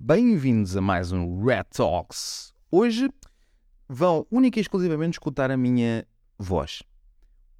Bem-vindos 0.00 0.76
a 0.76 0.80
mais 0.80 1.10
um 1.10 1.44
Red 1.44 1.64
Talks. 1.74 2.54
Hoje 2.70 3.10
vão 3.88 4.24
única 4.30 4.60
e 4.60 4.62
exclusivamente 4.62 5.14
escutar 5.14 5.50
a 5.50 5.56
minha 5.56 6.06
voz. 6.38 6.84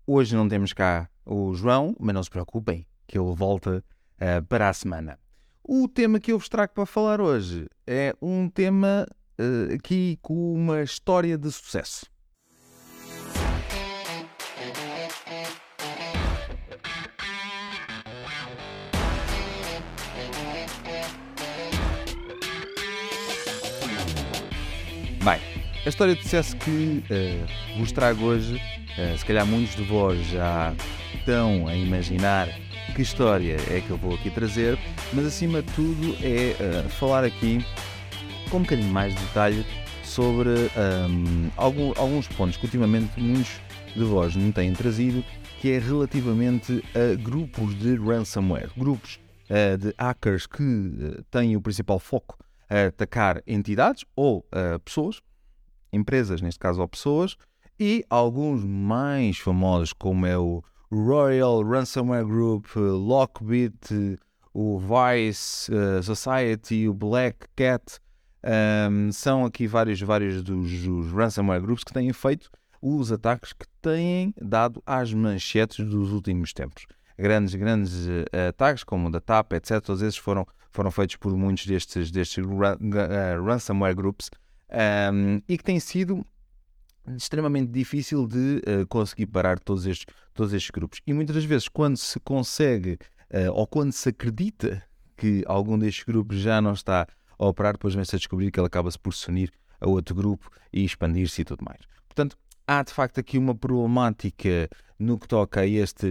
Hoje 0.06 0.36
não 0.36 0.48
temos 0.48 0.72
cá 0.72 1.10
o 1.26 1.52
João, 1.52 1.96
mas 1.98 2.14
não 2.14 2.22
se 2.22 2.30
preocupem, 2.30 2.86
que 3.08 3.18
ele 3.18 3.34
volta 3.34 3.84
uh, 4.20 4.46
para 4.46 4.68
a 4.68 4.72
semana. 4.72 5.18
O 5.64 5.88
tema 5.88 6.20
que 6.20 6.30
eu 6.30 6.38
vos 6.38 6.48
trago 6.48 6.72
para 6.74 6.86
falar 6.86 7.20
hoje 7.20 7.66
é 7.84 8.14
um 8.22 8.48
tema 8.48 9.04
uh, 9.36 9.74
aqui 9.74 10.16
com 10.22 10.54
uma 10.54 10.80
história 10.80 11.36
de 11.36 11.50
sucesso. 11.50 12.06
A 25.84 25.88
história 25.88 26.14
de 26.14 26.22
sucesso 26.22 26.56
que 26.56 27.02
uh, 27.10 27.78
vos 27.78 27.92
trago 27.92 28.24
hoje, 28.24 28.56
uh, 28.56 29.18
se 29.18 29.24
calhar 29.24 29.46
muitos 29.46 29.76
de 29.76 29.82
vós 29.84 30.18
já 30.26 30.74
estão 31.14 31.66
a 31.66 31.74
imaginar 31.74 32.48
que 32.94 33.02
história 33.02 33.56
é 33.70 33.80
que 33.80 33.90
eu 33.90 33.96
vou 33.96 34.14
aqui 34.14 34.30
trazer, 34.30 34.78
mas 35.12 35.24
acima 35.24 35.62
de 35.62 35.72
tudo 35.72 36.16
é 36.22 36.84
uh, 36.84 36.88
falar 36.88 37.24
aqui 37.24 37.64
com 38.50 38.58
um 38.58 38.62
bocadinho 38.62 38.92
mais 38.92 39.14
de 39.14 39.20
detalhe 39.26 39.64
sobre 40.02 40.48
um, 40.48 40.54
ehm, 40.54 41.50
algum, 41.56 41.92
alguns 41.96 42.26
pontos 42.28 42.56
que 42.56 42.64
ultimamente 42.64 43.20
muitos 43.20 43.60
de 43.94 44.02
vós 44.04 44.34
me 44.34 44.50
têm 44.52 44.72
trazido, 44.72 45.22
que 45.60 45.70
é 45.70 45.78
relativamente 45.78 46.82
a 46.94 47.14
grupos 47.14 47.78
de 47.78 47.94
ransomware, 47.96 48.70
grupos 48.76 49.20
de 49.78 49.94
hackers 49.98 50.46
que 50.46 51.22
têm 51.30 51.56
o 51.56 51.60
principal 51.60 51.98
foco 51.98 52.38
a 52.70 52.86
atacar 52.86 53.42
entidades 53.46 54.04
ou 54.16 54.38
uh, 54.38 54.78
pessoas, 54.80 55.20
empresas, 55.92 56.40
neste 56.40 56.58
caso, 56.58 56.80
ou 56.80 56.88
pessoas, 56.88 57.36
e 57.78 58.04
alguns 58.10 58.64
mais 58.64 59.38
famosos, 59.38 59.92
como 59.92 60.26
é 60.26 60.36
o 60.36 60.62
Royal 60.90 61.62
Ransomware 61.62 62.26
Group, 62.26 62.66
Lockbit, 62.76 64.18
o 64.52 64.78
Vice 64.78 65.70
uh, 65.72 66.02
Society, 66.02 66.88
o 66.88 66.94
Black 66.94 67.46
Cat, 67.54 68.00
um, 68.90 69.12
são 69.12 69.44
aqui 69.44 69.66
vários, 69.66 70.00
vários 70.00 70.42
dos, 70.42 70.82
dos 70.82 71.12
ransomware 71.12 71.60
groups 71.60 71.84
que 71.84 71.92
têm 71.92 72.12
feito 72.12 72.50
os 72.80 73.10
ataques 73.10 73.52
que 73.52 73.66
têm 73.82 74.32
dado 74.40 74.82
às 74.86 75.12
manchetes 75.12 75.84
dos 75.84 76.12
últimos 76.12 76.52
tempos. 76.52 76.86
Grandes, 77.18 77.54
grandes 77.54 78.06
uh, 78.06 78.48
ataques, 78.48 78.84
como 78.84 79.08
o 79.08 79.10
da 79.10 79.20
TAP, 79.20 79.52
etc., 79.54 79.80
todos 79.80 80.02
esses 80.02 80.18
foram 80.18 80.46
foram 80.70 80.90
feitos 80.90 81.16
por 81.16 81.36
muitos 81.36 81.66
destes, 81.66 82.10
destes 82.10 82.44
uh, 82.44 83.44
ransomware 83.44 83.94
groups 83.94 84.30
um, 84.70 85.40
e 85.48 85.56
que 85.56 85.64
tem 85.64 85.80
sido 85.80 86.24
extremamente 87.16 87.70
difícil 87.70 88.26
de 88.26 88.62
uh, 88.66 88.86
conseguir 88.86 89.26
parar 89.26 89.58
todos 89.58 89.86
estes, 89.86 90.06
todos 90.34 90.52
estes 90.52 90.70
grupos. 90.70 91.00
E 91.06 91.12
muitas 91.12 91.36
das 91.36 91.44
vezes, 91.44 91.68
quando 91.68 91.96
se 91.96 92.20
consegue 92.20 92.98
uh, 93.32 93.52
ou 93.52 93.66
quando 93.66 93.92
se 93.92 94.08
acredita 94.10 94.82
que 95.16 95.42
algum 95.46 95.78
destes 95.78 96.04
grupos 96.04 96.38
já 96.38 96.60
não 96.60 96.72
está 96.72 97.06
a 97.38 97.46
operar, 97.46 97.72
depois 97.72 97.94
vem-se 97.94 98.14
a 98.14 98.18
descobrir 98.18 98.50
que 98.50 98.60
ele 98.60 98.66
acaba-se 98.66 98.98
por 98.98 99.14
se 99.14 99.28
unir 99.28 99.52
a 99.80 99.88
outro 99.88 100.14
grupo 100.14 100.50
e 100.72 100.84
expandir-se 100.84 101.42
e 101.42 101.44
tudo 101.44 101.64
mais. 101.64 101.80
Portanto, 102.06 102.36
há 102.66 102.82
de 102.82 102.92
facto 102.92 103.18
aqui 103.18 103.38
uma 103.38 103.54
problemática 103.54 104.68
no 104.98 105.18
que 105.18 105.28
toca 105.28 105.60
a 105.60 105.66
este 105.66 106.10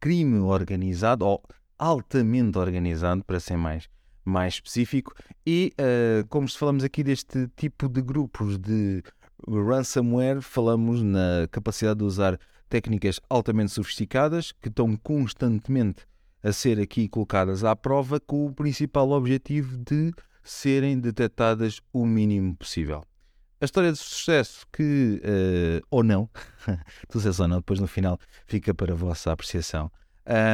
crime 0.00 0.38
organizado, 0.38 1.24
ou 1.24 1.42
altamente 1.78 2.58
organizado, 2.58 3.22
para 3.24 3.40
ser 3.40 3.56
mais, 3.56 3.88
mais 4.24 4.54
específico, 4.54 5.12
e 5.46 5.72
uh, 5.78 6.26
como 6.28 6.48
falamos 6.50 6.84
aqui 6.84 7.02
deste 7.02 7.48
tipo 7.56 7.88
de 7.88 8.00
grupos 8.00 8.58
de 8.58 9.02
ransomware, 9.46 10.40
falamos 10.40 11.02
na 11.02 11.46
capacidade 11.50 11.98
de 11.98 12.04
usar 12.04 12.38
técnicas 12.68 13.20
altamente 13.28 13.72
sofisticadas 13.72 14.52
que 14.52 14.68
estão 14.68 14.96
constantemente 14.96 16.06
a 16.42 16.52
ser 16.52 16.80
aqui 16.80 17.08
colocadas 17.08 17.64
à 17.64 17.74
prova 17.74 18.20
com 18.20 18.46
o 18.46 18.54
principal 18.54 19.10
objetivo 19.10 19.76
de 19.78 20.12
serem 20.42 20.98
detectadas 20.98 21.80
o 21.92 22.04
mínimo 22.04 22.54
possível. 22.56 23.02
A 23.60 23.64
história 23.64 23.90
de 23.90 23.98
sucesso 23.98 24.66
que, 24.70 25.22
uh, 25.24 25.86
ou 25.90 26.02
não, 26.02 26.28
sucesso 27.10 27.42
ou 27.42 27.48
não, 27.48 27.56
depois 27.58 27.80
no 27.80 27.86
final 27.86 28.18
fica 28.46 28.74
para 28.74 28.92
a 28.92 28.96
vossa 28.96 29.32
apreciação, 29.32 29.90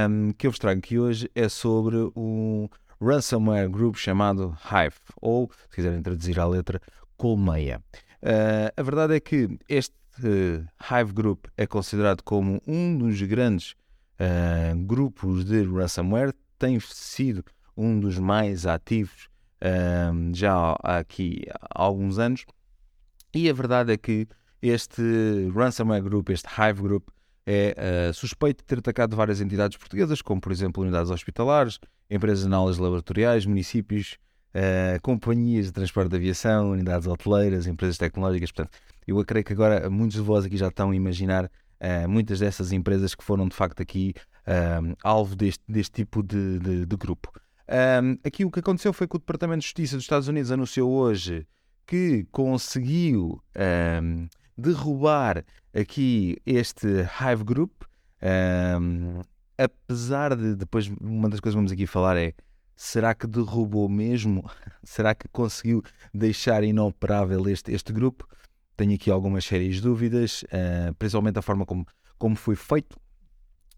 um, 0.08 0.32
que 0.32 0.46
eu 0.46 0.50
vos 0.50 0.58
trago 0.58 0.78
aqui 0.78 0.98
hoje 0.98 1.30
é 1.34 1.48
sobre 1.48 1.96
um 2.16 2.68
ransomware 3.00 3.68
group 3.68 3.96
chamado 3.96 4.56
Hive, 4.64 4.96
ou, 5.20 5.50
se 5.50 5.68
quiserem 5.74 6.02
traduzir 6.02 6.38
à 6.38 6.46
letra, 6.46 6.80
Colmeia. 7.16 7.82
Uh, 8.22 8.70
a 8.76 8.82
verdade 8.82 9.14
é 9.14 9.20
que 9.20 9.58
este 9.68 9.94
uh, 10.18 10.66
Hive 10.78 11.12
Group 11.12 11.46
é 11.56 11.66
considerado 11.66 12.22
como 12.22 12.60
um 12.66 12.98
dos 12.98 13.20
grandes 13.22 13.72
uh, 14.20 14.76
grupos 14.86 15.44
de 15.44 15.62
ransomware, 15.64 16.34
tem 16.58 16.78
sido 16.80 17.42
um 17.76 17.98
dos 17.98 18.18
mais 18.18 18.66
ativos 18.66 19.28
já 20.32 20.74
aqui 20.82 21.42
há 21.50 21.82
alguns 21.82 22.18
anos, 22.18 22.46
e 23.34 23.48
a 23.50 23.52
verdade 23.52 23.92
é 23.92 23.96
que 23.98 24.26
este 24.62 25.02
ransomware 25.54 26.02
group, 26.02 26.30
este 26.30 26.48
Hive 26.48 26.80
Group, 26.80 27.08
é 27.50 28.10
uh, 28.10 28.14
suspeito 28.14 28.62
de 28.62 28.66
ter 28.66 28.78
atacado 28.78 29.16
várias 29.16 29.40
entidades 29.40 29.76
portuguesas, 29.76 30.22
como 30.22 30.40
por 30.40 30.52
exemplo 30.52 30.84
unidades 30.84 31.10
hospitalares, 31.10 31.80
empresas 32.08 32.46
de 32.46 32.54
aulas 32.54 32.78
laboratoriais, 32.78 33.44
municípios, 33.44 34.18
uh, 34.54 35.00
companhias 35.02 35.66
de 35.66 35.72
transporte 35.72 36.10
de 36.10 36.16
aviação, 36.16 36.70
unidades 36.70 37.08
hoteleiras, 37.08 37.66
empresas 37.66 37.98
tecnológicas. 37.98 38.52
Portanto, 38.52 38.78
eu 39.04 39.18
acredito 39.18 39.48
que 39.48 39.52
agora 39.52 39.90
muitos 39.90 40.16
de 40.16 40.22
vós 40.22 40.44
aqui 40.44 40.56
já 40.56 40.68
estão 40.68 40.92
a 40.92 40.96
imaginar 40.96 41.46
uh, 41.46 42.08
muitas 42.08 42.38
dessas 42.38 42.70
empresas 42.70 43.16
que 43.16 43.24
foram 43.24 43.48
de 43.48 43.56
facto 43.56 43.82
aqui 43.82 44.14
alvo 45.04 45.36
deste, 45.36 45.62
deste 45.68 45.92
tipo 45.92 46.24
de, 46.24 46.58
de, 46.58 46.86
de 46.86 46.96
grupo. 46.96 47.30
aqui 48.24 48.44
o 48.44 48.50
que 48.50 48.58
aconteceu 48.58 48.92
foi 48.92 49.06
que 49.06 49.14
o 49.14 49.18
Departamento 49.18 49.60
de 49.60 49.66
Justiça 49.66 49.94
dos 49.94 50.04
Estados 50.04 50.26
Unidos 50.26 50.50
anunciou 50.50 50.90
hoje 50.90 51.46
que 51.86 52.26
conseguiu 52.32 53.40
derrubar 54.60 55.44
aqui 55.74 56.36
este 56.44 56.86
Hive 56.86 57.44
Group, 57.44 57.82
um, 58.80 59.22
apesar 59.56 60.36
de 60.36 60.54
depois 60.54 60.90
uma 61.00 61.28
das 61.28 61.40
coisas 61.40 61.54
que 61.54 61.58
vamos 61.58 61.72
aqui 61.72 61.86
falar 61.86 62.16
é 62.16 62.34
será 62.76 63.14
que 63.14 63.26
derrubou 63.26 63.88
mesmo? 63.88 64.48
será 64.84 65.14
que 65.14 65.28
conseguiu 65.28 65.82
deixar 66.12 66.62
inoperável 66.64 67.48
este, 67.48 67.72
este 67.72 67.92
grupo? 67.92 68.28
Tenho 68.76 68.94
aqui 68.94 69.10
algumas 69.10 69.44
sérias 69.44 69.80
dúvidas, 69.80 70.42
uh, 70.44 70.94
principalmente 70.98 71.38
a 71.38 71.42
forma 71.42 71.66
como, 71.66 71.86
como 72.18 72.36
foi 72.36 72.56
feito, 72.56 72.98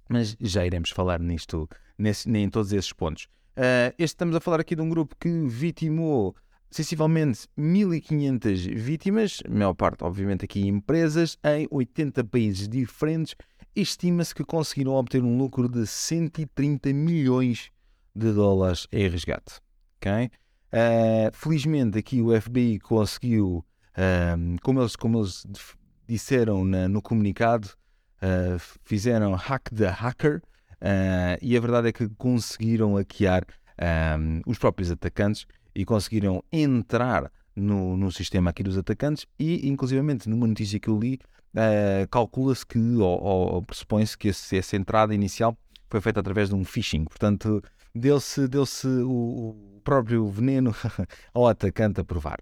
mas 0.09 0.37
já 0.41 0.65
iremos 0.65 0.91
falar 0.91 1.19
nisto, 1.21 1.69
nesse, 1.99 2.31
em 2.31 2.49
todos 2.49 2.73
esses 2.73 2.93
pontos. 2.93 3.25
Uh, 3.57 3.91
este 3.99 4.15
estamos 4.15 4.35
a 4.35 4.41
falar 4.41 4.61
aqui 4.61 4.75
de 4.75 4.83
um 4.83 4.89
grupo 4.89 5.17
que 5.19 5.29
vitimou 5.49 6.35
sensivelmente 6.73 7.47
1.500 7.57 8.75
vítimas, 8.75 9.43
maior 9.49 9.75
parte, 9.75 10.03
obviamente, 10.03 10.47
aqui 10.47 10.67
empresas, 10.67 11.39
em 11.45 11.69
80 11.71 12.25
países 12.25 12.67
diferentes. 12.67 13.37
Estima-se 13.77 14.35
que 14.35 14.43
conseguiram 14.43 14.93
obter 14.93 15.23
um 15.23 15.37
lucro 15.37 15.69
de 15.69 15.87
130 15.87 16.93
milhões 16.93 17.71
de 18.15 18.33
dólares 18.33 18.87
em 18.91 19.07
resgate. 19.09 19.61
Okay? 19.99 20.31
Uh, 20.73 21.31
felizmente, 21.35 21.99
aqui 21.99 22.23
o 22.23 22.39
FBI 22.41 22.79
conseguiu, 22.79 23.65
uh, 23.93 24.61
como, 24.63 24.81
eles, 24.81 24.97
como 24.97 25.21
eles 25.21 25.47
disseram 26.09 26.65
na, 26.65 26.89
no 26.89 27.03
comunicado, 27.03 27.69
uh, 28.17 28.59
fizeram 28.83 29.35
hack 29.35 29.69
the 29.75 29.89
hacker 29.89 30.43
e 31.41 31.57
a 31.57 31.61
verdade 31.61 31.89
é 31.89 31.93
que 31.93 32.09
conseguiram 32.17 32.97
hackear 32.97 33.45
os 34.45 34.59
próprios 34.59 34.91
atacantes 34.91 35.47
e 35.75 35.85
conseguiram 35.85 36.43
entrar 36.53 37.31
no, 37.55 37.97
no 37.97 38.11
sistema 38.11 38.51
aqui 38.51 38.63
dos 38.63 38.79
atacantes 38.79 39.27
e, 39.39 39.69
inclusivamente, 39.69 40.29
numa 40.29 40.47
notícia 40.47 40.79
que 40.79 40.89
eu 40.89 40.99
li, 40.99 41.19
uh, 41.55 42.09
calcula-se 42.11 42.67
que, 42.67 42.79
ou, 42.79 43.23
ou 43.23 43.63
pressupõe-se 43.63 44.17
que 44.17 44.29
esse, 44.29 44.57
essa 44.57 44.77
entrada 44.77 45.15
inicial 45.15 45.57
foi 45.91 46.01
feita 46.01 46.21
através 46.21 46.49
de 46.49 46.55
um 46.55 46.65
phishing. 46.65 47.05
Portanto, 47.05 47.63
deu-se 47.95 48.49
deu 48.49 48.65
o, 49.07 49.51
o 49.51 49.81
próprio 49.85 50.27
veneno 50.29 50.75
ao 51.35 51.47
atacante 51.47 52.01
a 52.01 52.05
provar. 52.05 52.39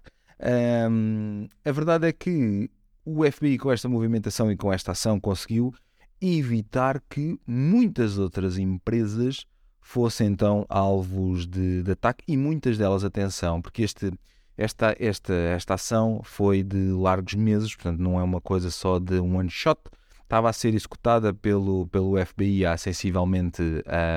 Um, 0.89 1.47
a 1.63 1.71
verdade 1.71 2.07
é 2.07 2.13
que 2.13 2.69
o 3.05 3.29
FBI, 3.29 3.57
com 3.57 3.71
esta 3.71 3.89
movimentação 3.89 4.51
e 4.51 4.57
com 4.57 4.71
esta 4.71 4.91
ação, 4.91 5.19
conseguiu 5.19 5.73
evitar 6.21 7.01
que 7.09 7.39
muitas 7.45 8.17
outras 8.17 8.57
empresas 8.57 9.45
fossem 9.81 10.27
então 10.27 10.65
alvos 10.69 11.45
de, 11.47 11.83
de, 11.83 11.91
ataque 11.91 12.23
e 12.27 12.37
muitas 12.37 12.77
delas, 12.77 13.03
atenção, 13.03 13.61
porque 13.61 13.81
este, 13.81 14.11
esta, 14.57 14.95
esta, 14.99 15.33
esta 15.33 15.73
ação 15.73 16.21
foi 16.23 16.63
de 16.63 16.91
largos 16.91 17.33
meses, 17.33 17.75
portanto 17.75 17.99
não 17.99 18.19
é 18.19 18.23
uma 18.23 18.39
coisa 18.39 18.69
só 18.69 18.99
de 18.99 19.19
um 19.19 19.37
one 19.37 19.49
shot, 19.49 19.81
estava 20.23 20.49
a 20.49 20.53
ser 20.53 20.73
executada 20.73 21.33
pelo, 21.33 21.87
pelo 21.87 22.23
FBI 22.25 22.65
há 22.65 22.77
sensivelmente, 22.77 23.61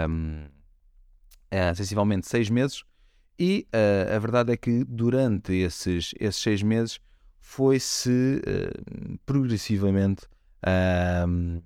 um, 0.08 0.44
há 1.50 1.74
sensivelmente 1.74 2.28
seis 2.28 2.48
meses 2.48 2.84
E 3.36 3.66
uh, 3.74 4.14
a 4.14 4.18
verdade 4.20 4.52
é 4.52 4.56
que 4.56 4.84
durante 4.84 5.52
esses, 5.52 6.12
esses 6.20 6.40
seis 6.40 6.62
meses 6.62 7.00
foi-se 7.40 8.40
uh, 8.46 9.18
progressivamente 9.26 10.26
uh, 10.62 11.62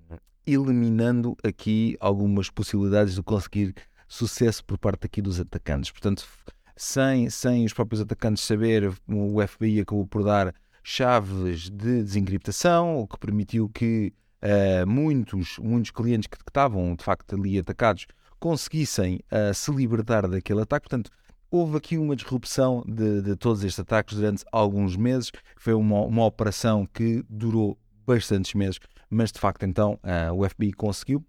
eliminando 0.46 1.36
aqui 1.44 1.96
algumas 2.00 2.48
possibilidades 2.48 3.16
de 3.16 3.22
conseguir 3.22 3.74
sucesso 4.08 4.64
por 4.64 4.78
parte 4.78 5.06
aqui 5.06 5.20
dos 5.20 5.38
atacantes. 5.38 5.90
Portanto, 5.90 6.26
sem, 6.74 7.28
sem 7.28 7.64
os 7.64 7.72
próprios 7.72 8.00
atacantes 8.00 8.42
saber, 8.42 8.88
o 9.06 9.46
FBI 9.46 9.80
acabou 9.80 10.06
por 10.06 10.24
dar 10.24 10.54
chaves 10.82 11.68
de 11.68 12.02
desencriptação, 12.02 12.98
o 12.98 13.06
que 13.06 13.18
permitiu 13.18 13.68
que 13.68 14.12
uh, 14.42 14.86
muitos, 14.86 15.58
muitos 15.58 15.90
clientes 15.90 16.26
que, 16.26 16.38
que, 16.38 16.50
estavam 16.50 16.94
de 16.94 17.04
facto 17.04 17.34
ali 17.34 17.58
atacados 17.58 18.06
conseguissem 18.38 19.20
uh, 19.30 19.52
se 19.52 19.70
libertar 19.70 20.26
daquele 20.26 20.62
ataque. 20.62 20.88
Portanto, 20.88 21.10
houve 21.50 21.76
aqui 21.76 21.98
uma 21.98 22.16
disrupção 22.16 22.84
de, 22.86 23.22
de 23.22 23.36
todos 23.36 23.64
estes 23.64 23.80
ataques 23.80 24.16
durante 24.16 24.44
alguns 24.52 24.96
meses. 24.96 25.30
Foi 25.56 25.74
uma, 25.74 26.02
uma 26.02 26.24
operação 26.24 26.86
que 26.86 27.24
durou 27.28 27.78
bastantes 28.06 28.54
meses, 28.54 28.78
mas 29.10 29.30
de 29.30 29.38
facto 29.38 29.64
então 29.64 29.98
uh, 30.02 30.32
o 30.32 30.48
FBI 30.48 30.72
conseguiu. 30.72 31.24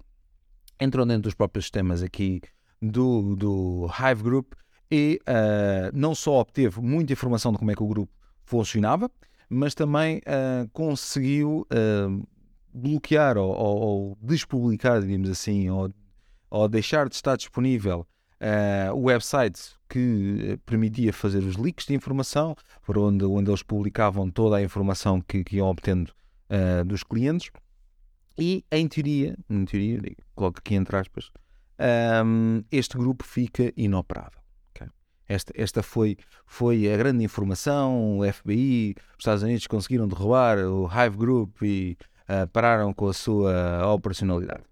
Entrou 0.79 1.05
dentro 1.05 1.23
dos 1.23 1.33
próprios 1.33 1.65
sistemas 1.65 2.01
aqui 2.01 2.41
do, 2.81 3.35
do 3.35 3.87
Hive 3.87 4.23
Group 4.23 4.53
e 4.91 5.19
uh, 5.21 5.91
não 5.93 6.15
só 6.15 6.39
obteve 6.39 6.81
muita 6.81 7.13
informação 7.13 7.51
de 7.51 7.57
como 7.57 7.71
é 7.71 7.75
que 7.75 7.83
o 7.83 7.87
grupo 7.87 8.11
funcionava, 8.43 9.09
mas 9.49 9.75
também 9.75 10.17
uh, 10.19 10.67
conseguiu 10.73 11.67
uh, 11.71 12.27
bloquear 12.73 13.37
ou, 13.37 13.51
ou, 13.51 13.77
ou, 13.79 14.17
despublicar, 14.21 15.01
digamos 15.01 15.29
assim, 15.29 15.69
ou, 15.69 15.93
ou, 16.49 16.67
deixar 16.67 17.07
de 17.07 17.15
estar 17.15 17.35
disponível 17.35 18.05
o 18.93 19.07
website 19.07 19.59
que 19.89 20.57
permitia 20.65 21.11
fazer 21.11 21.39
os 21.39 21.57
leaks 21.57 21.85
de 21.85 21.93
informação, 21.93 22.55
por 22.85 22.97
onde, 22.97 23.25
onde 23.25 23.49
eles 23.51 23.61
publicavam 23.61 24.31
toda 24.31 24.55
a 24.55 24.63
informação 24.63 25.19
que, 25.19 25.43
que 25.43 25.57
iam 25.57 25.67
obtendo 25.67 26.13
dos 26.85 27.03
clientes. 27.03 27.51
E 28.37 28.63
em 28.71 28.87
teoria, 28.87 29.37
em 29.49 29.65
teoria, 29.65 29.99
coloco 30.33 30.59
aqui 30.59 30.73
entre 30.75 30.95
aspas, 30.95 31.29
um, 31.79 32.63
este 32.71 32.97
grupo 32.97 33.23
fica 33.23 33.71
inoperável. 33.77 34.41
Okay? 34.71 34.87
Esta, 35.27 35.53
esta 35.55 35.83
foi, 35.83 36.17
foi 36.45 36.91
a 36.91 36.97
grande 36.97 37.23
informação. 37.23 38.19
O 38.19 38.33
FBI, 38.33 38.95
os 39.11 39.19
Estados 39.19 39.43
Unidos 39.43 39.67
conseguiram 39.67 40.07
derrubar 40.07 40.57
o 40.59 40.87
Hive 40.87 41.17
Group 41.17 41.61
e 41.61 41.97
uh, 42.23 42.47
pararam 42.49 42.93
com 42.93 43.07
a 43.07 43.13
sua 43.13 43.93
operacionalidade. 43.93 44.63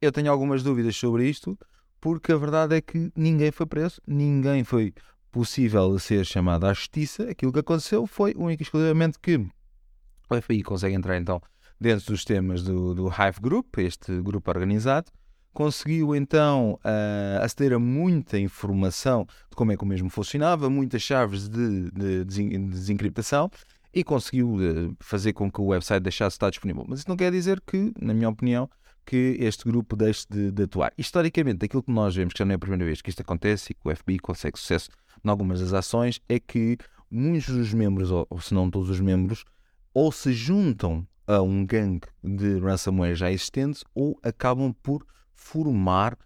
Eu 0.00 0.12
tenho 0.12 0.30
algumas 0.30 0.62
dúvidas 0.62 0.96
sobre 0.96 1.28
isto, 1.28 1.58
porque 2.00 2.32
a 2.32 2.36
verdade 2.36 2.76
é 2.76 2.80
que 2.80 3.12
ninguém 3.14 3.50
foi 3.50 3.66
preso, 3.66 4.00
ninguém 4.06 4.64
foi 4.64 4.94
possível 5.30 5.98
ser 5.98 6.24
chamado 6.24 6.66
à 6.66 6.72
justiça. 6.72 7.24
Aquilo 7.24 7.52
que 7.52 7.58
aconteceu 7.58 8.06
foi 8.06 8.34
único 8.36 8.62
e 8.62 8.64
exclusivamente 8.64 9.18
que 9.20 9.36
o 9.36 10.40
FBI 10.40 10.62
consegue 10.62 10.94
entrar 10.94 11.18
então 11.18 11.42
dentro 11.78 12.06
dos 12.06 12.24
temas 12.24 12.62
do, 12.62 12.94
do 12.94 13.08
Hive 13.08 13.40
Group, 13.40 13.78
este 13.78 14.20
grupo 14.20 14.50
organizado, 14.50 15.10
conseguiu 15.52 16.14
então 16.14 16.78
uh, 16.84 17.42
aceder 17.42 17.72
a 17.72 17.78
muita 17.78 18.38
informação 18.38 19.26
de 19.48 19.56
como 19.56 19.72
é 19.72 19.76
que 19.76 19.84
o 19.84 19.86
mesmo 19.86 20.08
funcionava, 20.08 20.70
muitas 20.70 21.02
chaves 21.02 21.48
de, 21.48 21.90
de, 21.90 22.24
de 22.24 22.58
desencriptação 22.58 23.50
e 23.92 24.04
conseguiu 24.04 24.54
uh, 24.54 24.96
fazer 25.00 25.32
com 25.32 25.50
que 25.50 25.60
o 25.60 25.66
website 25.66 26.02
deixasse 26.02 26.34
de 26.34 26.36
estar 26.36 26.50
disponível. 26.50 26.84
Mas 26.88 27.00
isso 27.00 27.08
não 27.08 27.16
quer 27.16 27.32
dizer 27.32 27.60
que, 27.60 27.92
na 28.00 28.14
minha 28.14 28.28
opinião, 28.28 28.68
que 29.04 29.36
este 29.40 29.64
grupo 29.64 29.96
deixe 29.96 30.24
de, 30.30 30.52
de, 30.52 30.62
atuar. 30.62 30.92
Historicamente, 30.96 31.64
aquilo 31.64 31.82
que 31.82 31.90
nós 31.90 32.14
vemos, 32.14 32.32
que 32.32 32.38
já 32.38 32.44
não 32.44 32.52
é 32.52 32.54
a 32.54 32.58
primeira 32.58 32.84
vez 32.84 33.02
que 33.02 33.10
isto 33.10 33.22
acontece 33.22 33.72
e 33.72 33.74
que 33.74 33.88
o 33.88 33.94
FBI 33.94 34.18
consegue 34.18 34.58
sucesso 34.58 34.88
em 35.24 35.28
algumas 35.28 35.60
das 35.60 35.72
ações, 35.72 36.20
é 36.28 36.38
que 36.38 36.78
muitos 37.10 37.52
dos 37.52 37.74
membros, 37.74 38.10
ou, 38.10 38.26
ou 38.30 38.40
se 38.40 38.54
não 38.54 38.70
todos 38.70 38.88
os 38.88 39.00
membros, 39.00 39.44
ou 39.92 40.12
se 40.12 40.32
juntam 40.32 41.06
a 41.26 41.40
um 41.42 41.64
gangue 41.64 42.06
de 42.22 42.58
ransomware 42.58 43.14
já 43.14 43.30
existente 43.30 43.84
ou 43.94 44.18
acabam 44.22 44.72
por 44.82 45.04
formar 45.40 46.16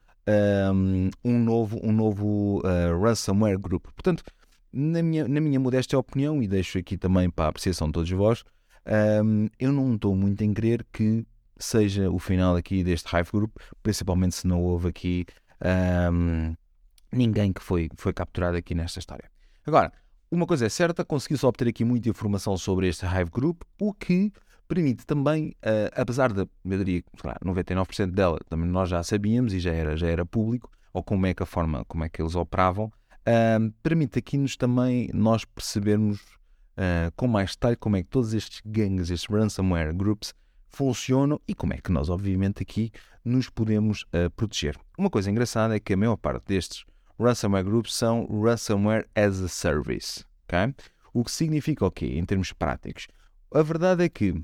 um, 0.72 1.08
um 1.24 1.38
novo, 1.38 1.80
um 1.82 1.92
novo 1.92 2.58
uh, 2.58 3.00
ransomware 3.00 3.58
group. 3.58 3.86
Portanto, 3.94 4.24
na 4.72 5.02
minha, 5.02 5.28
na 5.28 5.40
minha 5.40 5.60
modesta 5.60 5.96
opinião, 5.96 6.42
e 6.42 6.48
deixo 6.48 6.78
aqui 6.78 6.98
também 6.98 7.30
para 7.30 7.46
a 7.46 7.48
apreciação 7.48 7.86
de 7.86 7.92
todos 7.92 8.10
vós, 8.10 8.44
um, 9.24 9.48
eu 9.58 9.72
não 9.72 9.94
estou 9.94 10.14
muito 10.14 10.42
em 10.42 10.52
crer 10.52 10.84
que 10.92 11.24
seja 11.56 12.10
o 12.10 12.18
final 12.18 12.56
aqui 12.56 12.82
deste 12.82 13.08
Hive 13.16 13.30
Group, 13.32 13.56
principalmente 13.82 14.34
se 14.34 14.46
não 14.46 14.60
houve 14.60 14.88
aqui 14.88 15.24
um, 16.12 16.54
ninguém 17.12 17.52
que 17.52 17.62
foi, 17.62 17.88
foi 17.96 18.12
capturado 18.12 18.56
aqui 18.56 18.74
nesta 18.74 18.98
história. 18.98 19.30
Agora, 19.64 19.92
uma 20.30 20.46
coisa 20.46 20.66
é 20.66 20.68
certa, 20.68 21.04
consegui-se 21.04 21.46
obter 21.46 21.68
aqui 21.68 21.84
muita 21.84 22.08
informação 22.08 22.56
sobre 22.56 22.88
este 22.88 23.06
Hive 23.06 23.30
Group, 23.30 23.62
o 23.80 23.94
que 23.94 24.32
permite 24.66 25.06
também, 25.06 25.54
uh, 25.62 25.90
apesar 25.94 26.32
da, 26.32 26.46
eu 26.64 26.78
diria, 26.78 27.02
lá, 27.22 27.36
99% 27.44 28.10
dela 28.10 28.38
também 28.48 28.68
nós 28.68 28.88
já 28.88 29.02
sabíamos 29.02 29.52
e 29.52 29.60
já 29.60 29.72
era, 29.72 29.96
já 29.96 30.08
era 30.08 30.24
público, 30.24 30.70
ou 30.92 31.02
como 31.02 31.26
é 31.26 31.34
que 31.34 31.42
a 31.42 31.46
forma, 31.46 31.84
como 31.86 32.04
é 32.04 32.08
que 32.08 32.20
eles 32.20 32.34
operavam, 32.34 32.86
uh, 32.86 33.72
permite 33.82 34.18
aqui-nos 34.18 34.56
também 34.56 35.10
nós 35.12 35.44
percebermos 35.44 36.20
uh, 36.20 37.12
com 37.16 37.26
mais 37.26 37.50
detalhe 37.52 37.76
como 37.76 37.96
é 37.96 38.02
que 38.02 38.08
todos 38.08 38.32
estes 38.34 38.62
gangues, 38.64 39.10
estes 39.10 39.28
ransomware 39.28 39.94
groups, 39.94 40.34
funcionam 40.68 41.40
e 41.46 41.54
como 41.54 41.72
é 41.72 41.78
que 41.78 41.92
nós, 41.92 42.08
obviamente, 42.10 42.62
aqui 42.62 42.90
nos 43.24 43.48
podemos 43.48 44.04
proteger. 44.36 44.76
Uma 44.98 45.08
coisa 45.08 45.30
engraçada 45.30 45.76
é 45.76 45.78
que 45.78 45.92
a 45.94 45.96
maior 45.96 46.16
parte 46.16 46.46
destes 46.48 46.84
ransomware 47.18 47.64
groups 47.64 47.94
são 47.94 48.26
ransomware 48.42 49.06
as 49.14 49.40
a 49.40 49.48
service. 49.48 50.24
Okay? 50.44 50.74
O 51.12 51.22
que 51.22 51.30
significa 51.30 51.86
o 51.86 51.90
quê, 51.92 52.06
em 52.18 52.24
termos 52.24 52.52
práticos? 52.52 53.06
A 53.54 53.62
verdade 53.62 54.02
é 54.02 54.08
que 54.08 54.34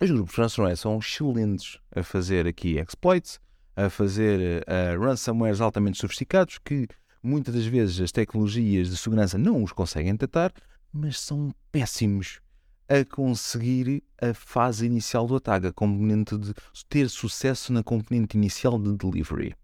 os 0.00 0.10
grupos 0.10 0.34
ransomware 0.34 0.76
são 0.76 0.98
excelentes 0.98 1.78
a 1.94 2.02
fazer 2.02 2.46
aqui 2.46 2.78
exploits, 2.78 3.40
a 3.74 3.88
fazer 3.88 4.62
uh, 4.62 5.00
ransomwares 5.00 5.60
altamente 5.60 5.98
sofisticados 5.98 6.58
que 6.58 6.86
muitas 7.22 7.54
das 7.54 7.66
vezes 7.66 8.00
as 8.00 8.12
tecnologias 8.12 8.90
de 8.90 8.96
segurança 8.96 9.38
não 9.38 9.62
os 9.62 9.72
conseguem 9.72 10.12
detectar, 10.12 10.52
mas 10.92 11.18
são 11.18 11.52
péssimos 11.72 12.40
a 12.88 13.04
conseguir 13.04 14.02
a 14.20 14.32
fase 14.32 14.86
inicial 14.86 15.26
do 15.26 15.36
ataque, 15.36 15.66
a 15.66 15.72
componente 15.72 16.38
de 16.38 16.54
ter 16.88 17.08
sucesso 17.10 17.72
na 17.72 17.82
componente 17.82 18.36
inicial 18.36 18.78
de 18.78 18.96
delivery. 18.96 19.54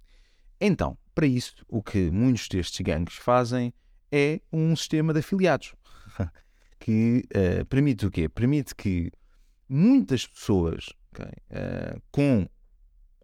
Então, 0.61 0.97
para 1.15 1.27
isso, 1.27 1.55
o 1.69 1.83
que 1.83 2.11
muitos 2.11 2.49
destes 2.49 2.81
gangues 2.81 3.15
fazem 3.15 3.73
é 4.11 4.41
um 4.53 4.75
sistema 4.75 5.13
de 5.13 5.21
afiliados 5.21 5.75
que 6.81 7.25
uh, 7.35 7.65
permite 7.67 8.07
o 8.07 8.11
quê? 8.11 8.29
Permite 8.29 8.75
que 8.75 9.11
muitas 9.73 10.27
pessoas 10.27 10.91
okay, 11.13 11.33
uh, 11.51 12.01
com 12.11 12.47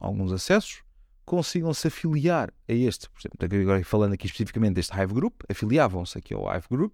alguns 0.00 0.32
acessos 0.32 0.82
consigam 1.24 1.74
se 1.74 1.88
afiliar 1.88 2.50
a 2.66 2.72
este, 2.72 3.10
por 3.10 3.20
exemplo, 3.20 3.60
agora 3.60 3.84
falando 3.84 4.14
aqui 4.14 4.26
especificamente 4.26 4.74
deste 4.74 4.98
Hive 4.98 5.12
Group, 5.12 5.42
afiliavam-se 5.48 6.16
aqui 6.16 6.32
ao 6.32 6.44
Hive 6.44 6.66
Group 6.70 6.92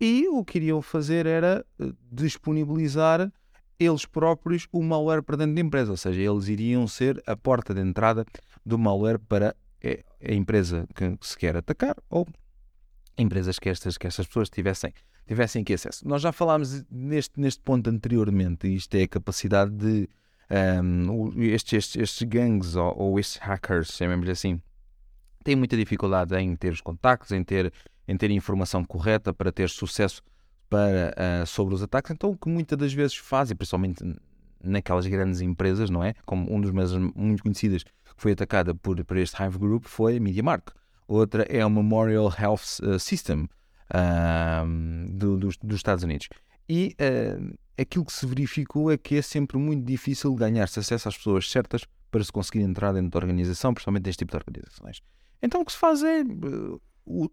e 0.00 0.26
o 0.26 0.44
que 0.44 0.58
iriam 0.58 0.82
fazer 0.82 1.26
era 1.26 1.64
eh, 1.78 1.92
disponibilizar 2.10 3.32
eles 3.78 4.04
próprios 4.04 4.66
o 4.72 4.82
malware 4.82 5.22
para 5.22 5.36
dentro 5.36 5.54
da 5.54 5.60
empresa, 5.60 5.92
ou 5.92 5.96
seja, 5.96 6.20
eles 6.20 6.48
iriam 6.48 6.88
ser 6.88 7.22
a 7.24 7.36
porta 7.36 7.72
de 7.72 7.80
entrada 7.80 8.26
do 8.66 8.76
malware 8.76 9.20
para 9.20 9.54
eh, 9.80 10.02
a 10.20 10.32
empresa 10.32 10.88
que 10.94 11.16
se 11.20 11.38
quer 11.38 11.56
atacar 11.56 11.94
ou 12.10 12.26
empresas 13.16 13.60
que 13.60 13.68
estas, 13.68 13.96
que 13.96 14.08
estas 14.08 14.26
pessoas 14.26 14.50
tivessem 14.50 14.92
tivessem 15.28 15.62
aqui 15.62 15.74
acesso. 15.74 16.06
Nós 16.06 16.22
já 16.22 16.32
falámos 16.32 16.84
neste, 16.90 17.38
neste 17.38 17.62
ponto 17.62 17.88
anteriormente, 17.88 18.66
isto 18.66 18.94
é 18.96 19.02
a 19.02 19.08
capacidade 19.08 19.70
de 19.70 20.08
um, 20.82 21.30
estes, 21.42 21.74
estes, 21.74 22.02
estes 22.02 22.28
gangues 22.28 22.74
ou, 22.74 22.94
ou 22.96 23.20
estes 23.20 23.36
hackers, 23.36 23.92
chamemos 23.92 24.28
assim, 24.28 24.60
têm 25.44 25.54
muita 25.54 25.76
dificuldade 25.76 26.34
em 26.36 26.56
ter 26.56 26.72
os 26.72 26.80
contactos, 26.80 27.32
em 27.32 27.44
ter, 27.44 27.72
em 28.06 28.16
ter 28.16 28.30
informação 28.30 28.84
correta 28.84 29.32
para 29.32 29.52
ter 29.52 29.68
sucesso 29.68 30.22
para, 30.68 31.14
uh, 31.16 31.46
sobre 31.46 31.74
os 31.74 31.82
ataques. 31.82 32.10
Então, 32.10 32.30
o 32.30 32.36
que 32.36 32.48
muitas 32.48 32.78
das 32.78 32.92
vezes 32.92 33.16
fazem, 33.16 33.56
principalmente 33.56 34.02
naquelas 34.62 35.06
grandes 35.06 35.40
empresas, 35.40 35.88
não 35.88 36.02
é? 36.02 36.14
Como 36.26 36.52
um 36.52 36.60
dos 36.60 36.70
meus 36.70 36.92
muito 37.14 37.42
conhecidas 37.42 37.84
que 37.84 37.92
foi 38.16 38.32
atacada 38.32 38.74
por, 38.74 39.02
por 39.04 39.16
este 39.16 39.40
Hive 39.42 39.58
Group 39.58 39.84
foi 39.84 40.16
a 40.16 40.20
MediaMark. 40.20 40.72
Outra 41.06 41.44
é 41.44 41.64
o 41.64 41.70
Memorial 41.70 42.32
Health 42.38 42.82
uh, 42.82 42.98
System, 42.98 43.48
uh, 43.94 45.12
do, 45.12 45.36
dos, 45.36 45.56
dos, 45.56 45.76
Estados 45.76 46.04
Unidos. 46.04 46.28
E 46.68 46.94
uh, 47.00 47.58
aquilo 47.78 48.04
que 48.04 48.12
se 48.12 48.26
verificou 48.26 48.90
é 48.90 48.96
que 48.96 49.16
é 49.16 49.22
sempre 49.22 49.56
muito 49.58 49.84
difícil 49.84 50.34
ganhar-se 50.34 50.78
acesso 50.78 51.08
às 51.08 51.16
pessoas 51.16 51.50
certas 51.50 51.82
para 52.10 52.22
se 52.24 52.32
conseguir 52.32 52.60
entrar 52.60 52.92
dentro 52.92 53.10
da 53.10 53.18
organização, 53.18 53.72
principalmente 53.72 54.06
neste 54.06 54.18
tipo 54.18 54.32
de 54.32 54.36
organizações. 54.36 55.02
Então 55.42 55.60
o 55.60 55.64
que 55.64 55.72
se 55.72 55.78
faz 55.78 56.02
é, 56.02 56.22
uh, 56.22 56.80
o, 57.06 57.30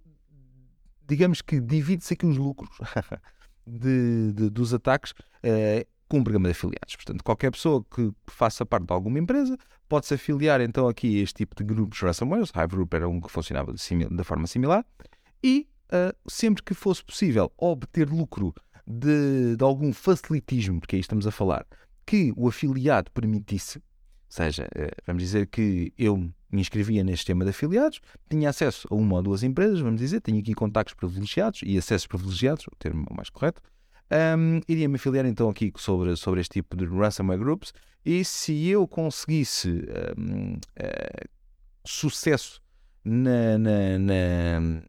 digamos 1.08 1.42
que 1.42 1.60
divide-se 1.60 2.14
aqui 2.14 2.26
os 2.26 2.38
lucros 2.38 2.78
de, 3.66 4.34
de, 4.34 4.50
dos 4.50 4.74
ataques 4.74 5.12
uh, 5.12 5.88
com 6.08 6.20
um 6.20 6.24
programa 6.24 6.48
de 6.48 6.52
afiliados. 6.52 6.96
Portanto, 6.96 7.24
qualquer 7.24 7.52
pessoa 7.52 7.84
que 7.84 8.12
faça 8.28 8.66
parte 8.66 8.86
de 8.86 8.94
alguma 8.94 9.20
empresa 9.20 9.58
pode 9.90 10.06
se 10.06 10.14
afiliar 10.14 10.62
então 10.62 10.88
aqui 10.88 11.20
a 11.20 11.24
este 11.24 11.38
tipo 11.38 11.56
de 11.56 11.64
grupos 11.64 12.00
ransomware. 12.00 12.42
O 12.42 12.44
Hive 12.44 12.68
Group 12.68 12.94
era 12.94 13.08
um 13.08 13.20
que 13.20 13.30
funcionava 13.30 13.74
de, 13.74 14.06
de 14.06 14.24
forma 14.24 14.48
similar 14.48 14.86
e 15.44 15.68
sempre 16.27 16.63
que 16.63 16.74
fosse 16.74 17.04
possível 17.04 17.51
obter 17.58 18.10
lucro 18.10 18.54
de, 18.86 19.56
de, 19.56 19.63
algum 19.63 19.92
facilitismo, 19.92 20.80
porque 20.80 20.96
aí 20.96 21.00
estamos 21.00 21.25
a 21.25 21.32
falar, 21.32 21.65
que 22.06 22.32
o 22.36 22.48
afiliado 22.48 23.12
permitisse, 23.12 23.80
ou 23.80 23.84
seja, 24.30 24.65
uh, 24.65 25.01
vamos 25.08 25.24
dizer 25.24 25.48
que 25.48 25.92
eu 25.98 26.18
me 26.18 26.62
inscrevia 26.62 27.04
neste 27.04 27.20
sistema 27.20 27.44
de 27.44 27.50
afiliados, 27.50 28.00
tinha 28.30 28.50
acesso 28.50 28.88
a 28.92 28.96
uma 28.96 29.15
ou 29.15 29.24
duas 29.24 29.44
empresas, 29.44 29.80
vamos 29.80 30.00
dizer, 30.00 30.22
tenho 30.22 30.39
aqui 30.39 30.54
contactos 30.54 30.94
privilegiados 30.94 31.62
e 31.63 31.77
acessos 31.77 32.08
privilegiados, 32.08 32.65
o 32.68 32.75
termo 32.77 33.06
mais 33.15 33.30
correto, 33.30 33.62
um, 34.38 34.62
iria 34.68 34.88
me 34.88 34.96
afiliar 34.98 35.25
então 35.25 35.50
aqui 35.50 35.74
sobre, 35.77 36.15
sobre 36.15 36.39
este 36.39 36.62
tipo 36.62 36.77
de 36.77 36.86
ransomware 36.86 37.39
groups 37.39 37.74
e 38.06 38.24
se 38.24 38.68
eu 38.68 38.88
conseguisse 38.88 39.84
um, 40.15 40.54
uh, 40.54 40.60
eh, 40.75 41.24
sucesso 41.84 42.62
na, 43.04 43.58
na, 43.58 44.00
na 44.00 44.82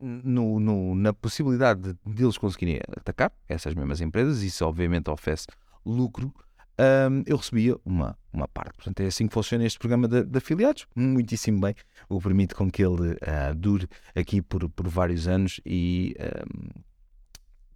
no, 0.00 0.60
no, 0.60 0.94
na 0.94 1.12
possibilidade 1.12 1.94
de, 2.04 2.22
eles 2.22 2.38
conseguirem 2.38 2.80
atacar 2.96 3.32
essas 3.48 3.74
mesmas 3.74 4.00
empresas, 4.00 4.42
isso 4.42 4.64
obviamente 4.64 5.10
oferece 5.10 5.46
lucro, 5.84 6.32
um, 6.78 7.22
eu 7.26 7.36
recebia 7.36 7.76
uma, 7.84 8.18
uma 8.32 8.46
parte. 8.46 8.74
Portanto, 8.74 9.00
é 9.00 9.06
assim 9.06 9.26
que 9.26 9.32
funciona 9.32 9.64
este 9.64 9.78
programa 9.78 10.06
de, 10.06 10.24
de 10.24 10.38
afiliados, 10.38 10.86
muitíssimo 10.94 11.60
bem, 11.60 11.74
o 12.08 12.20
permite 12.20 12.54
com 12.54 12.70
que 12.70 12.82
ele 12.82 13.12
uh, 13.12 13.54
dure 13.56 13.88
aqui 14.14 14.42
por, 14.42 14.68
por 14.68 14.88
vários 14.88 15.26
anos 15.26 15.60
e 15.64 16.14
um, 16.20 16.82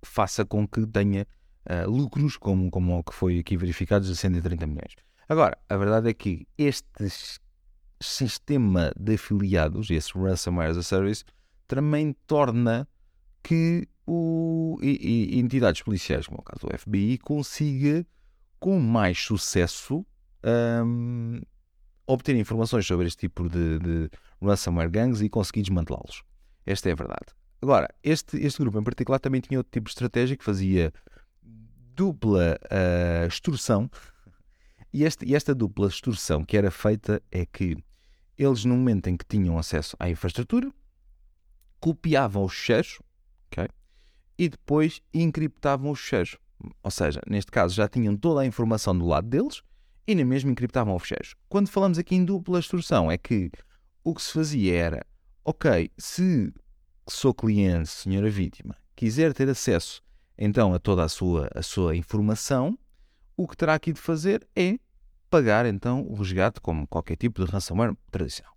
faça 0.02 0.44
com 0.44 0.66
que 0.68 0.86
tenha 0.86 1.26
uh, 1.66 1.90
lucros, 1.90 2.36
como, 2.36 2.70
como 2.70 2.98
o 2.98 3.02
que 3.02 3.14
foi 3.14 3.38
aqui 3.38 3.56
verificado, 3.56 4.04
de 4.04 4.14
130 4.14 4.66
milhões. 4.66 4.94
Agora, 5.28 5.56
a 5.68 5.76
verdade 5.76 6.10
é 6.10 6.14
que 6.14 6.46
este 6.58 7.08
sistema 8.00 8.92
de 8.98 9.14
afiliados, 9.14 9.90
esse 9.90 10.12
Ransomware 10.18 10.70
as 10.70 10.76
a 10.76 10.82
Service, 10.82 11.24
também 11.70 12.12
torna 12.26 12.88
que 13.44 13.86
o, 14.04 14.76
e, 14.82 15.36
e 15.36 15.38
entidades 15.38 15.82
policiais, 15.82 16.26
como 16.26 16.38
é 16.38 16.40
o 16.40 16.44
caso 16.44 16.66
do 16.66 16.76
FBI, 16.76 17.16
consiga 17.18 18.04
com 18.58 18.80
mais 18.80 19.20
sucesso 19.20 20.04
um, 20.84 21.40
obter 22.08 22.34
informações 22.34 22.84
sobre 22.84 23.06
este 23.06 23.20
tipo 23.28 23.48
de, 23.48 23.78
de 23.78 24.10
ransomware 24.42 24.90
gangs 24.90 25.24
e 25.24 25.28
conseguir 25.28 25.62
desmantelá-los. 25.62 26.24
Esta 26.66 26.88
é 26.88 26.92
a 26.92 26.96
verdade. 26.96 27.26
Agora, 27.62 27.88
este, 28.02 28.36
este 28.38 28.58
grupo 28.58 28.80
em 28.80 28.82
particular 28.82 29.20
também 29.20 29.40
tinha 29.40 29.60
outro 29.60 29.70
tipo 29.70 29.84
de 29.84 29.92
estratégia 29.92 30.36
que 30.36 30.42
fazia 30.44 30.92
dupla 31.94 32.58
uh, 32.64 33.28
extorsão. 33.28 33.88
E, 34.92 35.04
este, 35.04 35.24
e 35.24 35.36
esta 35.36 35.54
dupla 35.54 35.86
extorsão 35.86 36.44
que 36.44 36.56
era 36.56 36.72
feita 36.72 37.22
é 37.30 37.46
que 37.46 37.76
eles, 38.36 38.64
no 38.64 38.74
momento 38.74 39.06
em 39.06 39.16
que 39.16 39.24
tinham 39.24 39.56
acesso 39.56 39.96
à 40.00 40.10
infraestrutura, 40.10 40.68
copiavam 41.80 42.44
os 42.44 42.52
fecheiros 42.52 42.98
okay, 43.46 43.68
e 44.38 44.48
depois 44.48 45.00
encriptavam 45.12 45.90
os 45.90 46.00
fecheiros. 46.00 46.36
Ou 46.82 46.90
seja, 46.90 47.20
neste 47.26 47.50
caso 47.50 47.74
já 47.74 47.88
tinham 47.88 48.16
toda 48.16 48.42
a 48.42 48.46
informação 48.46 48.96
do 48.96 49.06
lado 49.06 49.28
deles 49.28 49.62
e 50.06 50.14
nem 50.14 50.24
mesmo 50.24 50.50
encriptavam 50.50 50.94
os 50.94 51.02
fecheiros. 51.02 51.34
Quando 51.48 51.68
falamos 51.68 51.98
aqui 51.98 52.14
em 52.14 52.24
dupla 52.24 52.58
extorsão, 52.58 53.10
é 53.10 53.16
que 53.16 53.50
o 54.04 54.14
que 54.14 54.22
se 54.22 54.32
fazia 54.32 54.76
era, 54.76 55.06
ok, 55.44 55.90
se 55.96 56.52
sou 57.08 57.34
cliente, 57.34 57.88
senhora 57.88 58.30
vítima, 58.30 58.76
quiser 58.94 59.32
ter 59.32 59.48
acesso 59.48 60.02
então 60.36 60.72
a 60.72 60.78
toda 60.78 61.04
a 61.04 61.08
sua, 61.08 61.50
a 61.54 61.62
sua 61.62 61.94
informação, 61.94 62.78
o 63.36 63.46
que 63.46 63.56
terá 63.56 63.74
aqui 63.74 63.92
de 63.92 64.00
fazer 64.00 64.46
é 64.56 64.78
pagar 65.28 65.66
então 65.66 66.02
o 66.02 66.14
resgate 66.14 66.60
como 66.60 66.86
qualquer 66.86 67.16
tipo 67.16 67.44
de 67.44 67.50
ransomware 67.50 67.94
tradicional. 68.10 68.56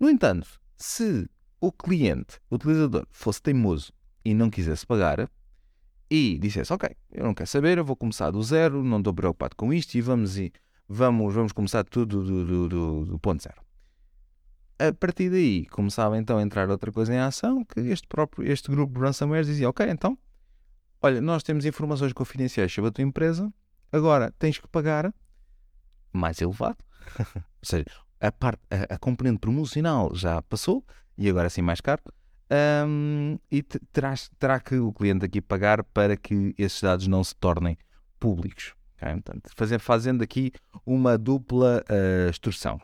No 0.00 0.08
entanto, 0.08 0.60
se 0.76 1.28
o 1.60 1.72
cliente, 1.72 2.40
o 2.50 2.54
utilizador, 2.54 3.06
fosse 3.10 3.42
teimoso 3.42 3.92
e 4.24 4.34
não 4.34 4.50
quisesse 4.50 4.86
pagar 4.86 5.30
e 6.10 6.38
dissesse, 6.38 6.72
ok, 6.72 6.88
eu 7.12 7.24
não 7.24 7.34
quero 7.34 7.48
saber, 7.48 7.78
eu 7.78 7.84
vou 7.84 7.96
começar 7.96 8.30
do 8.30 8.42
zero, 8.42 8.82
não 8.82 8.98
estou 8.98 9.12
preocupado 9.12 9.54
com 9.56 9.72
isto 9.72 9.94
e 9.94 10.00
vamos, 10.00 10.38
e 10.38 10.52
vamos, 10.88 11.34
vamos 11.34 11.52
começar 11.52 11.84
tudo 11.84 12.22
do, 12.22 12.44
do, 12.46 12.68
do, 12.68 13.04
do 13.06 13.18
ponto 13.18 13.42
zero. 13.42 13.60
A 14.78 14.92
partir 14.92 15.28
daí 15.28 15.66
começava 15.66 16.16
então 16.16 16.38
a 16.38 16.42
entrar 16.42 16.70
outra 16.70 16.92
coisa 16.92 17.12
em 17.12 17.18
ação, 17.18 17.64
que 17.64 17.80
este 17.80 18.06
próprio 18.06 18.50
este 18.50 18.70
grupo 18.70 18.94
de 18.94 19.00
ransomware 19.00 19.44
dizia, 19.44 19.68
ok, 19.68 19.86
então, 19.90 20.16
olha, 21.02 21.20
nós 21.20 21.42
temos 21.42 21.64
informações 21.64 22.12
confidenciais 22.12 22.72
sobre 22.72 22.88
a 22.88 22.92
tua 22.92 23.04
empresa, 23.04 23.52
agora 23.92 24.32
tens 24.38 24.58
que 24.58 24.68
pagar 24.68 25.12
mais 26.12 26.40
elevado, 26.40 26.78
ou 27.36 27.42
seja, 27.62 28.07
a, 28.20 28.32
parte, 28.32 28.62
a, 28.70 28.94
a, 28.94 28.98
componente 28.98 29.38
promocional 29.38 30.14
já 30.14 30.42
passou 30.42 30.84
e 31.16 31.28
agora 31.28 31.50
sim 31.50 31.62
mais 31.62 31.80
caro, 31.80 32.02
um, 32.86 33.38
e 33.50 33.62
terás, 33.62 34.30
terá 34.38 34.58
que 34.60 34.76
o 34.76 34.92
cliente 34.92 35.24
aqui 35.24 35.40
pagar 35.40 35.82
para 35.84 36.16
que 36.16 36.54
esses 36.56 36.80
dados 36.80 37.06
não 37.06 37.22
se 37.22 37.34
tornem 37.34 37.76
públicos. 38.18 38.74
Okay? 38.96 39.12
Portanto, 39.12 39.50
fazer, 39.54 39.78
fazendo 39.80 40.22
aqui 40.22 40.52
uma 40.86 41.18
dupla 41.18 41.84
uh, 41.90 42.30
extorsão. 42.30 42.80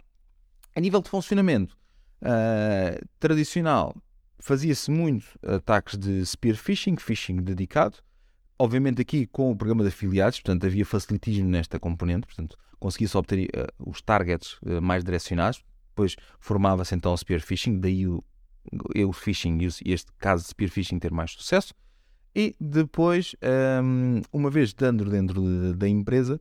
A 0.76 0.80
nível 0.80 1.00
de 1.00 1.08
funcionamento, 1.08 1.76
Uh, 2.24 3.06
tradicional, 3.20 3.94
fazia-se 4.38 4.90
muito 4.90 5.26
ataques 5.46 5.98
de 5.98 6.24
spear 6.24 6.56
phishing, 6.56 6.96
phishing 6.96 7.36
dedicado. 7.42 7.98
Obviamente 8.58 9.02
aqui 9.02 9.26
com 9.26 9.50
o 9.50 9.56
programa 9.56 9.82
de 9.82 9.88
afiliados, 9.88 10.40
portanto 10.40 10.66
havia 10.66 10.84
facilitismo 10.84 11.48
nesta 11.48 11.78
componente, 11.78 12.26
portanto 12.26 12.56
conseguia-se 12.78 13.16
obter 13.16 13.48
uh, 13.48 13.90
os 13.90 14.00
targets 14.00 14.58
uh, 14.62 14.80
mais 14.80 15.02
direcionados, 15.02 15.64
depois 15.88 16.16
formava-se 16.38 16.94
então 16.94 17.12
o 17.12 17.16
spear 17.16 17.40
phishing, 17.40 17.80
daí 17.80 18.06
o, 18.06 18.22
o 19.06 19.12
phishing 19.12 19.58
e 19.84 19.92
este 19.92 20.12
caso 20.18 20.42
de 20.44 20.50
spear 20.50 20.70
phishing 20.70 20.98
ter 20.98 21.10
mais 21.10 21.32
sucesso. 21.32 21.74
E 22.36 22.54
depois, 22.60 23.36
um, 23.82 24.20
uma 24.32 24.50
vez 24.50 24.74
dentro, 24.74 25.08
dentro 25.08 25.40
de, 25.40 25.74
da 25.74 25.88
empresa, 25.88 26.40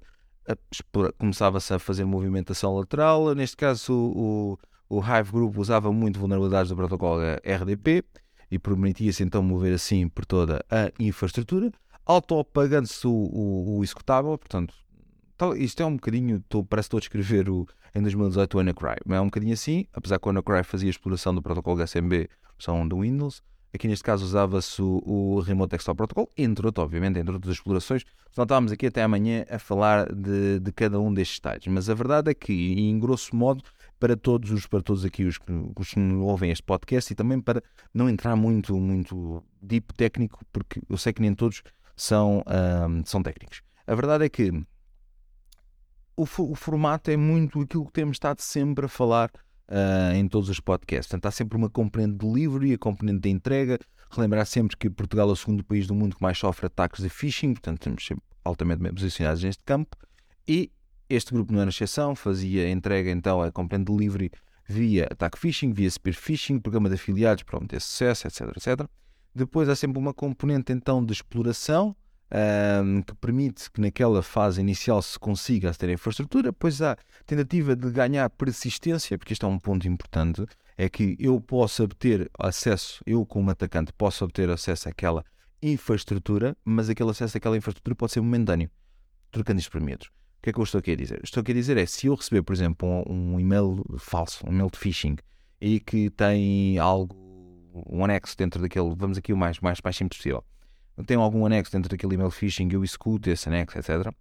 começava-se 1.19 1.71
a 1.71 1.77
fazer 1.77 2.03
movimentação 2.03 2.75
lateral, 2.75 3.35
neste 3.35 3.55
caso 3.55 3.93
o, 3.93 4.53
o 4.53 4.59
o 4.93 4.99
Hive 4.99 5.31
Group 5.31 5.57
usava 5.57 5.91
muito 5.91 6.19
vulnerabilidades 6.19 6.69
do 6.69 6.75
protocolo 6.75 7.19
RDP 7.43 8.03
e 8.51 8.59
permitia-se 8.59 9.23
então 9.23 9.41
mover 9.41 9.73
assim 9.73 10.07
por 10.07 10.23
toda 10.23 10.63
a 10.69 10.91
infraestrutura, 10.99 11.71
auto-apagando-se 12.05 13.07
o, 13.07 13.11
o, 13.11 13.77
o, 13.77 13.83
executável, 13.83 14.37
portanto, 14.37 14.73
tal, 15.37 15.55
isto 15.55 15.81
é 15.81 15.85
um 15.85 15.95
bocadinho, 15.95 16.43
tô, 16.49 16.63
parece 16.63 16.89
que 16.89 16.97
estou 16.97 16.97
a 16.97 17.01
escrever 17.01 17.49
o, 17.49 17.67
em 17.95 18.01
2018 18.01 18.53
o 18.53 18.57
WannaCry, 18.57 18.97
mas 19.05 19.17
é 19.17 19.21
um 19.21 19.25
bocadinho 19.25 19.53
assim, 19.53 19.85
apesar 19.93 20.19
que 20.19 20.25
o 20.25 20.29
WannaCry 20.29 20.63
fazia 20.63 20.89
exploração 20.89 21.33
do 21.33 21.41
protocolo 21.41 21.77
HSMB, 21.77 22.29
versão 22.57 22.87
do 22.87 23.01
Windows, 23.01 23.41
Aqui 23.73 23.87
neste 23.87 24.03
caso 24.03 24.23
usava-se 24.23 24.79
o, 24.79 25.01
o, 25.03 25.39
Remote 25.39 25.71
Desktop 25.71 25.97
Protocol, 25.97 26.29
entre 26.37 26.63
outros, 26.67 26.83
obviamente, 26.83 27.17
entre 27.17 27.33
outras 27.33 27.55
explorações. 27.55 28.03
Não 28.37 28.43
estávamos 28.43 28.71
aqui 28.71 28.85
até 28.85 29.01
amanhã 29.01 29.45
a 29.49 29.57
falar 29.57 30.13
de, 30.13 30.59
de 30.59 30.71
cada 30.71 30.99
um 30.99 31.11
destes 31.11 31.39
detalhes, 31.39 31.65
mas 31.65 31.89
a 31.89 31.95
verdade 31.95 32.29
é 32.29 32.35
que, 32.35 32.53
em 32.53 32.99
grosso 32.99 33.35
modo, 33.35 33.63
para 33.99 34.15
todos 34.15 34.51
os 34.51 34.67
para 34.67 34.81
todos 34.81 35.03
aqui 35.03 35.23
os 35.23 35.39
que, 35.39 35.51
os 35.75 35.89
que 35.89 35.99
ouvem 35.99 36.51
este 36.51 36.61
podcast 36.61 37.11
e 37.11 37.15
também 37.15 37.39
para 37.39 37.63
não 37.91 38.09
entrar 38.09 38.35
muito 38.35 38.77
muito 38.77 39.43
deep 39.61 39.93
técnico, 39.95 40.45
porque 40.51 40.81
eu 40.87 40.97
sei 40.97 41.13
que 41.13 41.21
nem 41.21 41.33
todos 41.33 41.63
são, 41.95 42.43
um, 42.47 43.05
são 43.05 43.21
técnicos. 43.21 43.61
A 43.85 43.95
verdade 43.95 44.25
é 44.25 44.29
que 44.29 44.51
o, 46.15 46.23
o 46.23 46.55
formato 46.55 47.11
é 47.11 47.17
muito 47.17 47.61
aquilo 47.61 47.85
que 47.85 47.93
temos 47.93 48.15
estado 48.15 48.39
sempre 48.39 48.85
a 48.85 48.89
falar 48.89 49.29
uh, 49.69 50.15
em 50.15 50.27
todos 50.27 50.49
os 50.49 50.59
podcasts. 50.59 51.07
Portanto, 51.07 51.25
há 51.25 51.31
sempre 51.31 51.57
uma 51.57 51.69
componente 51.69 52.13
de 52.13 52.27
delivery, 52.27 52.73
a 52.73 52.77
componente 52.77 53.21
de 53.21 53.29
entrega. 53.29 53.79
Relembrar 54.11 54.45
sempre 54.45 54.77
que 54.77 54.89
Portugal 54.89 55.29
é 55.29 55.31
o 55.31 55.35
segundo 55.35 55.63
país 55.63 55.87
do 55.87 55.95
mundo 55.95 56.15
que 56.15 56.21
mais 56.21 56.37
sofre 56.37 56.67
ataques 56.67 57.01
de 57.01 57.09
phishing, 57.09 57.53
portanto, 57.53 57.77
estamos 57.77 58.05
sempre 58.05 58.23
altamente 58.43 58.81
bem 58.81 58.93
posicionados 58.93 59.43
neste 59.43 59.63
campo. 59.63 59.97
E 60.47 60.71
este 61.09 61.33
grupo 61.33 61.51
não 61.51 61.61
era 61.61 61.69
exceção, 61.69 62.15
fazia 62.15 62.69
entrega 62.69 63.09
então 63.09 63.41
a 63.41 63.51
componente 63.51 63.91
de 63.91 63.97
delivery 63.97 64.31
via 64.67 65.07
ataque 65.11 65.37
phishing, 65.37 65.73
via 65.73 65.89
spear 65.89 66.15
phishing, 66.15 66.59
programa 66.59 66.89
de 66.89 66.95
afiliados 66.95 67.43
para 67.43 67.57
obter 67.57 67.81
sucesso, 67.81 68.27
etc, 68.27 68.41
etc. 68.55 68.89
Depois 69.35 69.67
há 69.67 69.75
sempre 69.75 69.97
uma 69.99 70.13
componente 70.13 70.71
então 70.71 71.03
de 71.03 71.13
exploração, 71.13 71.95
um, 72.83 73.01
que 73.01 73.13
permite 73.15 73.71
que 73.71 73.79
naquela 73.79 74.21
fase 74.23 74.59
inicial 74.59 75.01
se 75.01 75.17
consiga 75.19 75.73
ter 75.73 75.89
a 75.89 75.93
infraestrutura, 75.93 76.51
pois 76.51 76.81
há 76.81 76.97
tentativa 77.25 77.75
de 77.75 77.91
ganhar 77.91 78.29
persistência, 78.29 79.17
porque 79.17 79.33
isto 79.33 79.45
é 79.45 79.49
um 79.49 79.59
ponto 79.59 79.87
importante, 79.87 80.45
é 80.77 80.89
que 80.89 81.15
eu 81.19 81.39
posso 81.39 81.83
obter 81.83 82.29
acesso, 82.37 83.03
eu 83.05 83.25
como 83.25 83.51
atacante 83.51 83.93
posso 83.93 84.23
obter 84.23 84.49
acesso 84.49 84.89
àquela 84.89 85.23
infraestrutura, 85.61 86.57
mas 86.65 86.89
aquele 86.89 87.11
acesso 87.11 87.37
àquela 87.37 87.55
infraestrutura 87.55 87.95
pode 87.95 88.11
ser 88.11 88.21
momentâneo, 88.21 88.69
trocando 89.31 89.59
isto 89.59 89.71
por 89.71 89.81
medos. 89.81 90.07
O 90.07 90.43
que 90.43 90.49
é 90.49 90.53
que 90.53 90.59
eu 90.59 90.63
estou 90.63 90.79
aqui 90.79 90.91
a 90.91 90.95
dizer? 90.95 91.21
Estou 91.23 91.41
aqui 91.41 91.51
a 91.51 91.55
dizer 91.55 91.77
é, 91.77 91.85
se 91.85 92.07
eu 92.07 92.15
receber, 92.15 92.41
por 92.41 92.53
exemplo, 92.53 92.87
um, 93.07 93.35
um 93.35 93.39
e-mail 93.39 93.83
falso, 93.97 94.45
um 94.45 94.51
e-mail 94.51 94.69
de 94.69 94.77
phishing, 94.77 95.15
e 95.61 95.79
que 95.79 96.09
tem 96.09 96.77
algo, 96.77 97.15
um 97.73 98.05
anexo 98.05 98.37
dentro 98.37 98.61
daquele, 98.61 98.93
vamos 98.95 99.17
aqui 99.17 99.33
o 99.33 99.37
mais, 99.37 99.59
mais, 99.59 99.79
mais 99.83 99.95
simples 99.95 100.17
possível, 100.17 100.43
tem 101.05 101.17
algum 101.17 101.45
anexo 101.45 101.71
dentro 101.71 101.89
daquele 101.89 102.13
email 102.13 102.29
phishing, 102.29 102.69
eu 102.71 102.83
executo 102.83 103.29
esse 103.29 103.49
anexo, 103.49 103.77
etc. 103.77 104.13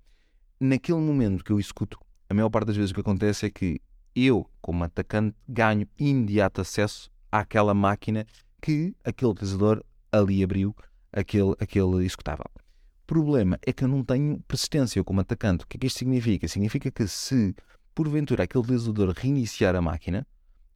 Naquele 0.58 0.98
momento 0.98 1.44
que 1.44 1.52
eu 1.52 1.60
executo, 1.60 1.98
a 2.28 2.34
maior 2.34 2.48
parte 2.48 2.68
das 2.68 2.76
vezes 2.76 2.90
o 2.90 2.94
que 2.94 3.00
acontece 3.00 3.46
é 3.46 3.50
que 3.50 3.80
eu, 4.14 4.48
como 4.60 4.84
atacante, 4.84 5.36
ganho 5.46 5.86
imediato 5.98 6.60
acesso 6.60 7.10
àquela 7.30 7.74
máquina 7.74 8.26
que 8.60 8.94
aquele 9.04 9.32
utilizador 9.32 9.82
ali 10.10 10.42
abriu 10.42 10.74
aquele, 11.12 11.54
aquele 11.58 12.04
executável. 12.04 12.44
O 12.54 13.06
problema 13.06 13.58
é 13.66 13.72
que 13.72 13.84
eu 13.84 13.88
não 13.88 14.02
tenho 14.04 14.40
persistência 14.48 15.02
como 15.04 15.20
atacante. 15.20 15.64
O 15.64 15.66
que 15.66 15.76
é 15.76 15.80
que 15.80 15.86
isto 15.86 15.98
significa? 15.98 16.48
Significa 16.48 16.90
que 16.90 17.06
se 17.06 17.54
porventura 17.94 18.44
aquele 18.44 18.64
utilizador 18.64 19.12
reiniciar 19.14 19.74
a 19.74 19.82
máquina, 19.82 20.26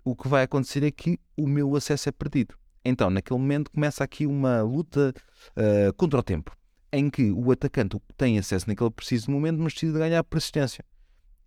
o 0.04 0.14
que 0.14 0.28
vai 0.28 0.42
acontecer 0.42 0.82
é 0.82 0.90
que 0.90 1.18
o 1.36 1.46
meu 1.46 1.74
acesso 1.74 2.08
é 2.08 2.12
perdido. 2.12 2.54
Então, 2.88 3.10
naquele 3.10 3.40
momento, 3.40 3.68
começa 3.72 4.04
aqui 4.04 4.26
uma 4.26 4.62
luta 4.62 5.12
uh, 5.56 5.92
contra 5.94 6.20
o 6.20 6.22
tempo, 6.22 6.56
em 6.92 7.10
que 7.10 7.32
o 7.32 7.50
atacante 7.50 8.00
tem 8.16 8.38
acesso 8.38 8.68
naquele 8.68 8.90
preciso 8.90 9.28
momento, 9.28 9.58
mas 9.58 9.72
precisa 9.72 9.92
de 9.92 9.98
ganhar 9.98 10.22
persistência. 10.22 10.84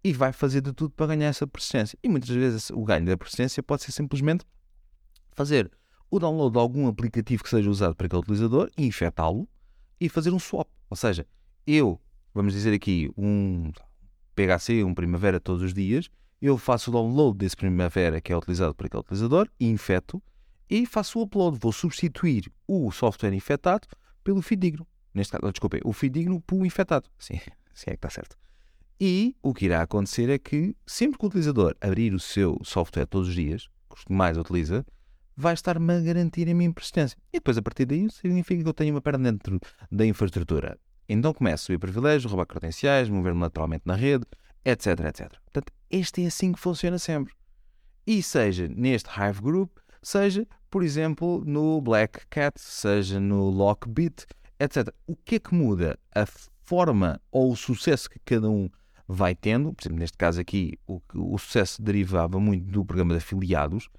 E 0.03 0.11
vai 0.11 0.33
fazer 0.33 0.59
de 0.59 0.73
tudo 0.73 0.91
para 0.91 1.07
ganhar 1.07 1.27
essa 1.27 1.47
persistência. 1.47 1.97
E 2.03 2.09
muitas 2.09 2.29
vezes 2.29 2.69
o 2.71 2.83
ganho 2.83 3.05
da 3.05 3.17
persistência 3.17 3.63
pode 3.63 3.83
ser 3.83 3.93
simplesmente 3.93 4.43
fazer 5.31 5.71
o 6.11 6.19
download 6.19 6.51
de 6.51 6.59
algum 6.59 6.87
aplicativo 6.87 7.41
que 7.41 7.49
seja 7.49 7.69
usado 7.69 7.95
para 7.95 8.07
aquele 8.07 8.21
utilizador 8.21 8.69
e 8.77 8.85
infectá-lo 8.85 9.47
e 9.97 10.09
fazer 10.09 10.33
um 10.33 10.39
swap. 10.39 10.67
Ou 10.89 10.97
seja, 10.97 11.25
eu, 11.65 12.01
vamos 12.33 12.51
dizer 12.51 12.73
aqui, 12.73 13.09
um 13.17 13.71
PHC, 14.35 14.83
um 14.83 14.93
Primavera 14.93 15.39
todos 15.39 15.61
os 15.61 15.73
dias, 15.73 16.09
eu 16.41 16.57
faço 16.57 16.89
o 16.89 16.93
download 16.93 17.37
desse 17.37 17.55
Primavera 17.55 18.19
que 18.19 18.33
é 18.33 18.37
utilizado 18.37 18.75
por 18.75 18.87
aquele 18.87 18.99
utilizador 19.01 19.47
e 19.57 19.67
infecto 19.67 20.21
e 20.69 20.85
faço 20.85 21.19
o 21.19 21.23
upload. 21.23 21.57
Vou 21.59 21.71
substituir 21.71 22.51
o 22.67 22.91
software 22.91 23.33
infectado 23.33 23.87
pelo 24.23 24.41
fidedigno. 24.41 24.85
Neste 25.13 25.31
caso, 25.31 25.51
desculpem, 25.51 25.81
o 25.83 25.91
fidedigno 25.91 26.41
pelo 26.41 26.65
infectado. 26.65 27.09
Sim, 27.17 27.39
sim 27.73 27.85
é 27.87 27.91
que 27.91 27.95
está 27.95 28.09
certo. 28.09 28.37
E 29.01 29.35
o 29.41 29.53
que 29.53 29.65
irá 29.65 29.81
acontecer 29.81 30.29
é 30.29 30.37
que 30.37 30.75
sempre 30.85 31.17
que 31.17 31.25
o 31.25 31.27
utilizador 31.27 31.75
abrir 31.79 32.13
o 32.13 32.19
seu 32.19 32.59
software 32.63 33.05
todos 33.05 33.29
os 33.29 33.33
dias, 33.33 33.69
que 33.89 34.13
mais 34.13 34.37
utiliza, 34.37 34.85
vai 35.35 35.53
estar-me 35.53 35.93
a 35.93 36.01
garantir 36.01 36.49
a 36.49 36.53
minha 36.53 36.71
persistência. 36.73 37.17
E 37.31 37.37
depois, 37.37 37.57
a 37.57 37.61
partir 37.61 37.85
daí, 37.85 38.09
significa 38.11 38.61
que 38.61 38.67
eu 38.67 38.73
tenho 38.73 38.93
uma 38.93 39.01
perna 39.01 39.31
dentro 39.31 39.57
da 39.89 40.05
infraestrutura. 40.05 40.77
Então 41.07 41.33
começo 41.33 41.63
a 41.63 41.65
subir 41.65 41.79
privilégios, 41.79 42.29
roubar 42.29 42.45
credenciais, 42.45 43.09
mover-me 43.09 43.39
lateralmente 43.39 43.83
na 43.85 43.95
rede, 43.95 44.25
etc, 44.65 44.87
etc. 45.07 45.31
Portanto, 45.45 45.73
este 45.89 46.23
é 46.23 46.27
assim 46.27 46.51
que 46.51 46.59
funciona 46.59 46.99
sempre. 46.99 47.33
E 48.05 48.21
seja 48.21 48.67
neste 48.67 49.09
Hive 49.09 49.41
Group, 49.41 49.77
seja, 50.03 50.45
por 50.69 50.83
exemplo, 50.83 51.43
no 51.45 51.81
Black 51.81 52.27
Cat, 52.29 52.59
seja 52.59 53.19
no 53.19 53.49
Lockbit, 53.49 54.25
etc. 54.59 54.89
O 55.07 55.15
que 55.15 55.35
é 55.35 55.39
que 55.39 55.53
muda? 55.53 55.97
A 56.13 56.25
forma 56.63 57.19
ou 57.31 57.51
o 57.51 57.55
sucesso 57.55 58.09
que 58.09 58.19
cada 58.19 58.49
um 58.49 58.69
vai 59.07 59.33
tendo, 59.33 59.73
por 59.73 59.81
exemplo, 59.81 59.99
neste 59.99 60.17
caso 60.17 60.39
aqui, 60.39 60.77
o, 60.85 61.01
o 61.15 61.37
sucesso 61.39 61.81
derivava 61.81 62.39
muito 62.39 62.69
do 62.69 62.85
programa 62.85 63.13
de 63.13 63.17
afiliados, 63.17 63.89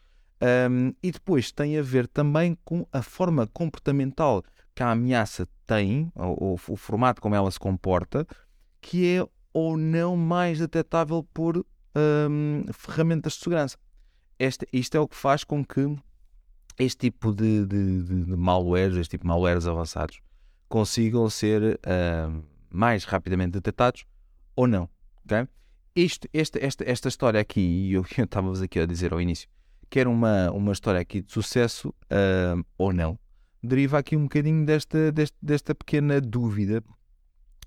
um, 0.71 0.95
e 1.03 1.11
depois 1.11 1.51
tem 1.53 1.77
a 1.77 1.83
ver 1.83 2.07
também 2.07 2.57
com 2.65 2.87
a 2.93 3.03
forma 3.03 3.47
comportamental 3.49 4.43
que 4.75 4.83
a 4.83 4.93
ameaça 4.93 5.49
tem, 5.67 6.11
ou, 6.15 6.37
ou, 6.43 6.61
o 6.69 6.77
formato 6.77 7.21
como 7.21 7.35
ela 7.35 7.51
se 7.51 7.59
comporta, 7.59 8.27
que 8.81 9.17
é 9.17 9.27
ou 9.53 9.77
não 9.77 10.17
mais 10.17 10.61
detectável 10.61 11.27
por 11.35 11.59
um, 11.59 12.65
ferramentas 12.73 13.35
de 13.35 13.41
segurança. 13.41 13.77
Este, 14.39 14.67
isto 14.73 14.97
é 14.97 15.01
o 15.01 15.09
que 15.09 15.17
faz 15.17 15.45
com 15.45 15.65
que 15.65 15.95
este 16.81 17.11
tipo 17.11 17.33
de, 17.33 17.67
de, 17.67 18.03
de, 18.03 18.25
de 18.25 18.37
malwares, 18.37 18.97
este 18.97 19.13
tipo 19.13 19.25
de 19.25 19.29
malwares 19.29 19.67
avançados, 19.67 20.21
consigam 20.69 21.29
ser 21.29 21.79
uh, 21.81 22.43
mais 22.71 23.05
rapidamente 23.05 23.53
detectados 23.53 24.05
ou 24.57 24.67
não. 24.67 24.89
Okay? 25.25 25.47
Isto, 25.95 26.29
esta, 26.33 26.59
esta, 26.65 26.91
esta 26.91 27.09
história 27.09 27.41
aqui, 27.41 27.61
e 27.61 27.93
eu, 27.95 28.03
estava-vos 28.03 28.63
aqui 28.63 28.79
a 28.79 28.87
dizer 28.87 29.13
ao 29.13 29.21
início, 29.21 29.49
quer 29.91 30.07
uma, 30.09 30.51
uma 30.53 30.73
história 30.73 31.01
aqui 31.01 31.21
de 31.21 31.31
sucesso 31.31 31.89
uh, 31.89 32.65
ou 32.79 32.93
não, 32.93 33.19
deriva 33.63 33.99
aqui 33.99 34.17
um 34.17 34.23
bocadinho 34.23 34.65
desta, 34.65 35.13
desta, 35.13 35.37
desta 35.43 35.75
pequena 35.75 36.21
dúvida 36.21 36.83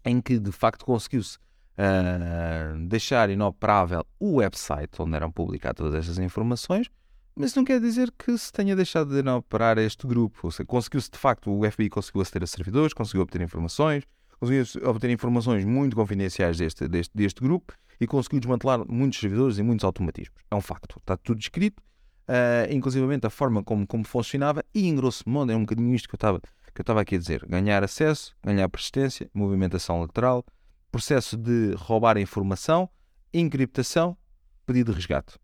em 0.03 0.19
que 0.19 0.39
de 0.39 0.51
facto 0.51 0.85
conseguiu-se 0.85 1.37
uh, 1.37 2.87
deixar 2.87 3.29
inoperável 3.29 4.05
o 4.19 4.37
website 4.37 4.99
onde 4.99 5.15
eram 5.15 5.31
publicadas 5.31 5.77
todas 5.77 5.95
estas 5.95 6.17
informações, 6.17 6.89
mas 7.35 7.55
não 7.55 7.63
quer 7.63 7.79
dizer 7.79 8.11
que 8.17 8.37
se 8.37 8.51
tenha 8.51 8.75
deixado 8.75 9.11
de 9.11 9.19
inoperar 9.19 9.77
este 9.77 10.05
grupo. 10.05 10.39
Ou 10.43 10.51
seja, 10.51 10.65
conseguiu-se 10.65 11.09
de 11.09 11.17
facto, 11.17 11.51
o 11.51 11.69
FBI 11.69 11.89
conseguiu 11.89 12.21
aceder 12.21 12.43
a 12.43 12.47
servidores, 12.47 12.93
conseguiu 12.93 13.21
obter 13.21 13.41
informações, 13.41 14.03
conseguiu 14.39 14.89
obter 14.89 15.09
informações 15.09 15.65
muito 15.65 15.95
confidenciais 15.95 16.57
deste, 16.57 16.87
deste, 16.87 17.11
deste 17.15 17.41
grupo 17.41 17.73
e 17.99 18.05
conseguiu 18.05 18.39
desmantelar 18.39 18.85
muitos 18.87 19.19
servidores 19.19 19.57
e 19.57 19.63
muitos 19.63 19.83
automatismos. 19.83 20.37
É 20.51 20.55
um 20.55 20.61
facto, 20.61 20.97
está 20.99 21.17
tudo 21.17 21.39
escrito 21.39 21.81
uh, 22.27 22.71
inclusivamente 22.71 23.25
a 23.25 23.29
forma 23.29 23.63
como, 23.63 23.85
como 23.87 24.03
funcionava, 24.03 24.63
e 24.73 24.87
em 24.87 24.95
grosso 24.95 25.27
modo 25.27 25.51
é 25.51 25.55
um 25.55 25.61
bocadinho 25.61 25.93
isto 25.93 26.07
que 26.07 26.15
eu 26.15 26.17
estava 26.17 26.39
que 26.73 26.81
eu 26.81 26.83
estava 26.83 27.01
aqui 27.01 27.15
a 27.15 27.19
dizer: 27.19 27.45
ganhar 27.45 27.83
acesso, 27.83 28.35
ganhar 28.43 28.67
persistência, 28.67 29.29
movimentação 29.33 30.01
lateral, 30.01 30.43
processo 30.91 31.37
de 31.37 31.73
roubar 31.75 32.17
informação, 32.17 32.89
encriptação, 33.33 34.17
pedido 34.65 34.91
de 34.91 34.97
resgate. 34.97 35.37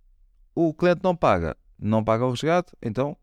O 0.56 0.74
cliente 0.74 1.02
não 1.04 1.16
paga, 1.16 1.56
não 1.80 2.04
paga 2.04 2.26
o 2.26 2.32
resgate, 2.32 2.74
então 2.82 3.18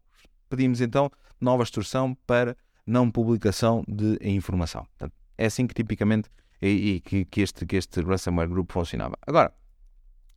pedimos 0.49 0.81
então 0.81 1.11
nova 1.41 1.63
instrução 1.63 2.17
para 2.27 2.57
não 2.87 3.11
publicação 3.11 3.85
de 3.87 4.19
informação. 4.23 4.85
Portanto, 4.85 5.15
é 5.37 5.47
assim 5.47 5.67
que 5.67 5.75
tipicamente 5.75 6.31
e, 6.63 6.69
e 6.95 7.01
que, 7.01 7.25
que, 7.25 7.41
este, 7.41 7.67
que 7.67 7.77
este 7.77 8.01
ransomware 8.01 8.49
group 8.49 8.73
funcionava. 8.73 9.17
Agora, 9.27 9.53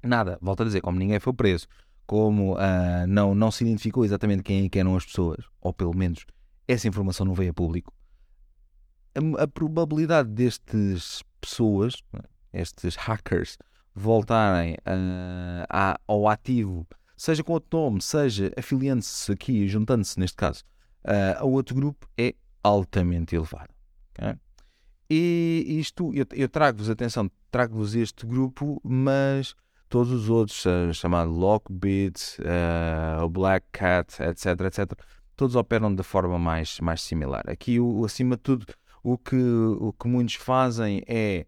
nada, 0.03 0.37
volto 0.41 0.63
a 0.63 0.65
dizer, 0.65 0.81
como 0.81 0.97
ninguém 0.99 1.19
foi 1.19 1.33
preso, 1.33 1.67
como 2.05 2.55
uh, 2.55 3.07
não, 3.07 3.35
não 3.35 3.51
se 3.51 3.63
identificou 3.63 4.03
exatamente 4.03 4.43
quem, 4.43 4.67
quem 4.67 4.81
eram 4.81 4.95
as 4.95 5.05
pessoas, 5.05 5.45
ou 5.61 5.71
pelo 5.71 5.95
menos 5.95 6.25
essa 6.67 6.87
informação 6.87 7.25
não 7.25 7.33
veio 7.33 7.51
a 7.51 7.53
público, 7.53 7.93
a, 9.15 9.43
a 9.43 9.47
probabilidade 9.47 10.29
destes 10.29 11.23
pessoas, 11.39 12.03
estes 12.51 12.95
hackers, 12.95 13.57
voltarem 13.93 14.73
uh, 14.73 15.65
a, 15.69 15.99
ao 16.07 16.27
ativo, 16.27 16.87
seja 17.19 17.43
com 17.43 17.51
outro 17.51 17.77
nome, 17.77 18.01
seja 18.01 18.49
afiliando-se 18.57 19.29
aqui, 19.29 19.67
juntando-se 19.67 20.17
neste 20.17 20.37
caso, 20.37 20.63
uh, 21.03 21.39
a 21.39 21.43
outro 21.43 21.75
grupo, 21.75 22.07
é 22.17 22.33
altamente 22.63 23.35
elevado. 23.35 23.69
Okay? 24.17 24.35
E 25.09 25.65
isto, 25.67 26.13
eu, 26.13 26.25
eu 26.31 26.47
trago-vos, 26.47 26.89
atenção, 26.89 27.29
trago-vos 27.51 27.93
este 27.93 28.25
grupo, 28.25 28.79
mas 28.85 29.53
todos 29.89 30.13
os 30.13 30.29
outros, 30.29 30.63
uh, 30.65 30.93
chamado 30.93 31.29
Lockbit, 31.29 32.37
uh, 32.39 33.27
Black 33.27 33.67
Cat, 33.73 34.23
etc, 34.23 34.61
etc, 34.61 34.93
todos 35.35 35.57
operam 35.57 35.93
de 35.93 36.03
forma 36.03 36.39
mais, 36.39 36.79
mais 36.79 37.01
similar. 37.01 37.43
Aqui, 37.47 37.81
o, 37.81 38.05
acima 38.05 38.37
de 38.37 38.43
tudo, 38.43 38.65
o 39.03 39.17
que, 39.17 39.35
o 39.35 39.91
que 39.91 40.07
muitos 40.07 40.35
fazem 40.35 41.03
é 41.05 41.45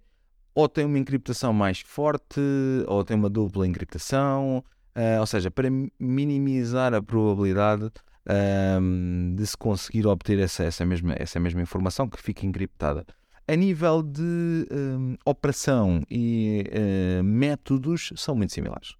ou 0.53 0.67
tem 0.67 0.83
uma 0.83 0.99
encriptação 0.99 1.53
mais 1.53 1.79
forte, 1.79 2.41
ou 2.87 3.05
tem 3.05 3.15
uma 3.15 3.29
dupla 3.29 3.65
encriptação, 3.65 4.61
uh, 4.95 5.19
ou 5.19 5.25
seja, 5.25 5.49
para 5.49 5.69
minimizar 5.99 6.93
a 6.93 7.01
probabilidade 7.01 7.85
uh, 7.85 9.35
de 9.35 9.45
se 9.45 9.57
conseguir 9.57 10.07
obter 10.07 10.39
essa, 10.39 10.63
essa, 10.63 10.85
mesma, 10.85 11.15
essa 11.17 11.39
mesma 11.39 11.61
informação 11.61 12.09
que 12.09 12.21
fica 12.21 12.45
encriptada. 12.45 13.05
A 13.47 13.55
nível 13.55 14.01
de 14.03 14.67
um, 14.71 15.17
operação 15.25 16.01
e 16.09 16.63
uh, 16.69 17.23
métodos 17.23 18.13
são 18.15 18.35
muito 18.35 18.53
similares. 18.53 18.95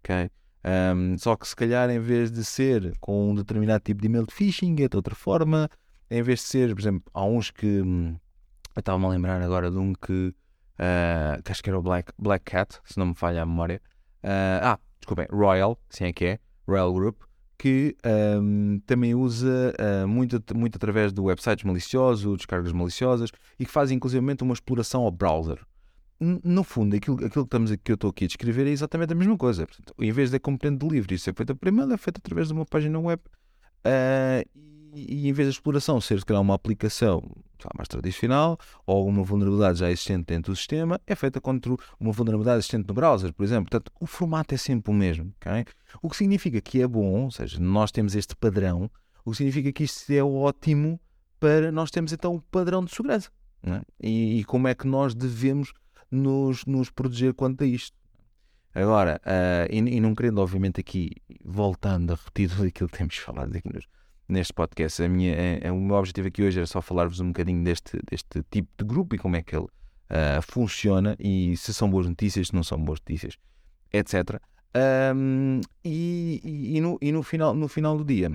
Okay? 0.00 0.30
Um, 0.64 1.18
só 1.18 1.36
que 1.36 1.46
se 1.46 1.56
calhar 1.56 1.90
em 1.90 1.98
vez 1.98 2.30
de 2.30 2.44
ser 2.44 2.96
com 3.00 3.30
um 3.30 3.34
determinado 3.34 3.82
tipo 3.84 4.00
de 4.00 4.06
email 4.06 4.24
de 4.24 4.34
phishing, 4.34 4.76
é 4.80 4.88
de 4.88 4.96
outra 4.96 5.14
forma. 5.14 5.68
Em 6.10 6.22
vez 6.22 6.40
de 6.40 6.46
ser, 6.46 6.74
por 6.74 6.80
exemplo, 6.80 7.04
há 7.12 7.24
uns 7.24 7.50
que 7.50 7.80
hum, 7.80 8.16
eu 8.74 8.80
estava-me 8.80 9.06
a 9.06 9.08
lembrar 9.08 9.42
agora 9.42 9.70
de 9.70 9.78
um 9.78 9.92
que, 9.92 10.34
uh, 10.78 11.42
que 11.42 11.52
acho 11.52 11.62
que 11.62 11.70
era 11.70 11.78
o 11.78 11.82
Black, 11.82 12.12
Black 12.18 12.44
Cat, 12.44 12.78
se 12.84 12.98
não 12.98 13.06
me 13.06 13.14
falha 13.14 13.42
a 13.42 13.46
memória. 13.46 13.80
Uh, 14.22 14.60
ah, 14.62 14.78
desculpem, 15.02 15.26
Royal, 15.30 15.78
assim 15.92 16.04
é 16.04 16.12
que 16.12 16.24
é, 16.24 16.38
Royal 16.66 16.92
Group, 16.92 17.22
que 17.58 17.96
um, 18.40 18.80
também 18.86 19.14
usa 19.14 19.72
uh, 19.78 20.08
muito, 20.08 20.42
muito 20.54 20.76
através 20.76 21.12
de 21.12 21.20
websites 21.20 21.64
maliciosos, 21.64 22.36
descargas 22.36 22.72
maliciosas 22.72 23.30
e 23.58 23.64
que 23.64 23.70
faz 23.70 23.90
inclusive 23.90 24.24
uma 24.42 24.52
exploração 24.52 25.02
ao 25.02 25.10
browser. 25.10 25.64
No 26.18 26.62
fundo, 26.62 26.94
aquilo, 26.94 27.16
aquilo 27.16 27.30
que, 27.30 27.40
estamos, 27.40 27.70
que 27.76 27.92
eu 27.92 27.94
estou 27.94 28.10
aqui 28.10 28.24
a 28.24 28.28
descrever 28.28 28.66
é 28.66 28.70
exatamente 28.70 29.12
a 29.12 29.16
mesma 29.16 29.36
coisa. 29.36 29.66
Portanto, 29.66 29.92
em 29.98 30.12
vez 30.12 30.30
de 30.30 30.38
componente 30.38 30.84
de 30.84 30.92
livre, 30.92 31.14
isso 31.16 31.28
é 31.28 31.32
feito 31.32 31.56
e-mail, 31.64 31.92
é 31.92 31.96
feito 31.96 32.18
através 32.18 32.48
de 32.48 32.52
uma 32.52 32.64
página 32.64 32.98
web. 32.98 33.20
Uh, 33.84 34.48
e, 34.94 35.28
em 35.28 35.32
vez 35.32 35.48
da 35.48 35.52
exploração 35.52 36.00
ser 36.00 36.18
se 36.18 36.24
calhar 36.24 36.42
uma 36.42 36.54
aplicação 36.54 37.22
mais 37.76 37.88
tradicional 37.88 38.58
ou 38.86 38.96
alguma 38.96 39.22
vulnerabilidade 39.22 39.78
já 39.78 39.90
existente 39.90 40.24
dentro 40.26 40.52
do 40.52 40.56
sistema, 40.56 41.00
é 41.06 41.14
feita 41.14 41.40
contra 41.40 41.74
uma 41.98 42.12
vulnerabilidade 42.12 42.58
existente 42.58 42.88
no 42.88 42.94
browser, 42.94 43.32
por 43.32 43.44
exemplo. 43.44 43.70
Portanto, 43.70 43.92
o 44.00 44.06
formato 44.06 44.54
é 44.54 44.58
sempre 44.58 44.90
o 44.90 44.94
mesmo. 44.94 45.32
Okay? 45.40 45.64
O 46.02 46.08
que 46.08 46.16
significa 46.16 46.60
que 46.60 46.82
é 46.82 46.86
bom, 46.86 47.24
ou 47.24 47.30
seja, 47.30 47.58
nós 47.60 47.90
temos 47.90 48.14
este 48.14 48.34
padrão, 48.36 48.90
o 49.24 49.30
que 49.30 49.36
significa 49.36 49.72
que 49.72 49.84
isto 49.84 50.10
é 50.12 50.22
ótimo 50.22 51.00
para 51.38 51.72
nós 51.72 51.90
termos 51.90 52.12
então 52.12 52.34
um 52.34 52.40
padrão 52.40 52.84
de 52.84 52.94
segurança. 52.94 53.30
É? 53.64 53.80
E, 54.00 54.40
e, 54.40 54.44
como 54.44 54.66
é 54.66 54.74
que 54.74 54.88
nós 54.88 55.14
devemos 55.14 55.72
nos, 56.12 56.64
nos 56.66 56.90
proteger 56.90 57.32
quanto 57.32 57.64
a 57.64 57.66
isto. 57.66 57.96
Agora, 58.74 59.20
uh, 59.24 59.72
e, 59.72 59.78
e, 59.78 60.00
não 60.00 60.14
querendo, 60.14 60.38
obviamente, 60.38 60.80
aqui, 60.80 61.10
voltando 61.44 62.12
a 62.12 62.16
repetir 62.16 62.50
tudo 62.54 62.64
aquilo 62.64 62.88
que 62.88 62.98
temos 62.98 63.16
falado 63.16 63.56
aqui 63.56 63.72
nos, 63.72 63.86
neste 64.32 64.52
podcast. 64.52 65.02
A 65.02 65.08
minha, 65.08 65.34
a, 65.34 65.36
é, 65.36 65.60
a, 65.64 65.68
é, 65.68 65.72
o 65.72 65.80
meu 65.80 65.96
objetivo 65.96 66.28
aqui 66.28 66.42
hoje 66.42 66.58
era 66.58 66.66
só 66.66 66.80
falar-vos 66.80 67.20
um 67.20 67.28
bocadinho 67.28 67.62
deste, 67.62 67.98
deste 68.10 68.42
tipo 68.50 68.68
de 68.78 68.84
grupo 68.84 69.14
e 69.14 69.18
como 69.18 69.36
é 69.36 69.42
que 69.42 69.54
ele 69.54 69.66
uh, 69.66 70.42
funciona 70.42 71.16
e 71.18 71.56
se 71.56 71.72
são 71.72 71.88
boas 71.88 72.06
notícias, 72.06 72.48
se 72.48 72.54
não 72.54 72.62
são 72.62 72.82
boas 72.82 73.00
notícias, 73.00 73.36
etc. 73.92 74.40
Um, 75.14 75.60
e, 75.84 76.40
e, 76.76 76.80
no, 76.80 76.98
e 77.00 77.12
no, 77.12 77.22
final, 77.22 77.54
no 77.54 77.68
final 77.68 77.96
do 77.96 78.04
dia, 78.04 78.30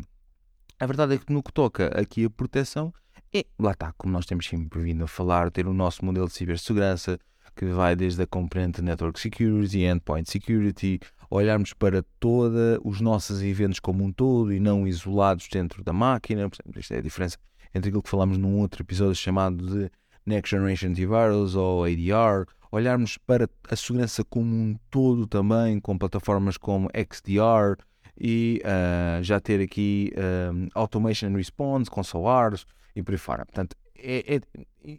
a 0.79 0.86
verdade 0.86 1.15
é 1.15 1.17
que 1.17 1.33
no 1.33 1.41
que 1.41 1.51
toca 1.51 1.88
aqui 1.99 2.25
a 2.25 2.29
proteção, 2.29 2.93
é, 3.33 3.45
lá 3.60 3.71
está, 3.71 3.91
como 3.97 4.13
nós 4.13 4.25
temos 4.25 4.47
sempre 4.47 4.79
vindo 4.81 5.03
a 5.03 5.07
falar, 5.07 5.51
ter 5.51 5.67
o 5.67 5.73
nosso 5.73 6.05
modelo 6.05 6.27
de 6.27 6.33
cibersegurança, 6.33 7.19
que 7.55 7.65
vai 7.65 7.95
desde 7.95 8.21
a 8.21 8.27
componente 8.27 8.81
Network 8.81 9.19
Security, 9.19 9.79
Endpoint 9.79 10.29
Security, 10.29 10.99
olharmos 11.29 11.73
para 11.73 12.03
todos 12.19 12.79
os 12.83 13.01
nossos 13.01 13.41
eventos 13.41 13.79
como 13.79 14.03
um 14.03 14.11
todo 14.11 14.53
e 14.53 14.59
não 14.59 14.87
isolados 14.87 15.47
dentro 15.51 15.83
da 15.83 15.93
máquina. 15.93 16.49
Isto 16.75 16.93
é 16.93 16.97
a 16.97 17.01
diferença 17.01 17.37
entre 17.73 17.89
aquilo 17.89 18.03
que 18.03 18.09
falámos 18.09 18.37
num 18.37 18.59
outro 18.59 18.81
episódio 18.81 19.15
chamado 19.15 19.65
de 19.65 19.91
Next 20.25 20.55
Generation 20.55 20.87
Antivirus 20.87 21.55
ou 21.55 21.83
ADR. 21.83 22.45
Olharmos 22.71 23.17
para 23.17 23.49
a 23.69 23.75
segurança 23.75 24.23
como 24.25 24.53
um 24.53 24.75
todo 24.89 25.25
também, 25.25 25.79
com 25.79 25.97
plataformas 25.97 26.57
como 26.57 26.89
XDR 26.93 27.81
e 28.19 28.61
uh, 28.65 29.23
já 29.23 29.39
ter 29.39 29.61
aqui 29.61 30.11
uh, 30.15 30.67
Automation 30.73 31.31
Response 31.33 31.89
com 31.89 32.03
SOARs 32.03 32.65
e 32.95 33.03
por 33.03 33.13
aí 33.13 33.17
fora. 33.17 33.45
Portanto, 33.45 33.75
é, 33.95 34.35
é, 34.35 34.41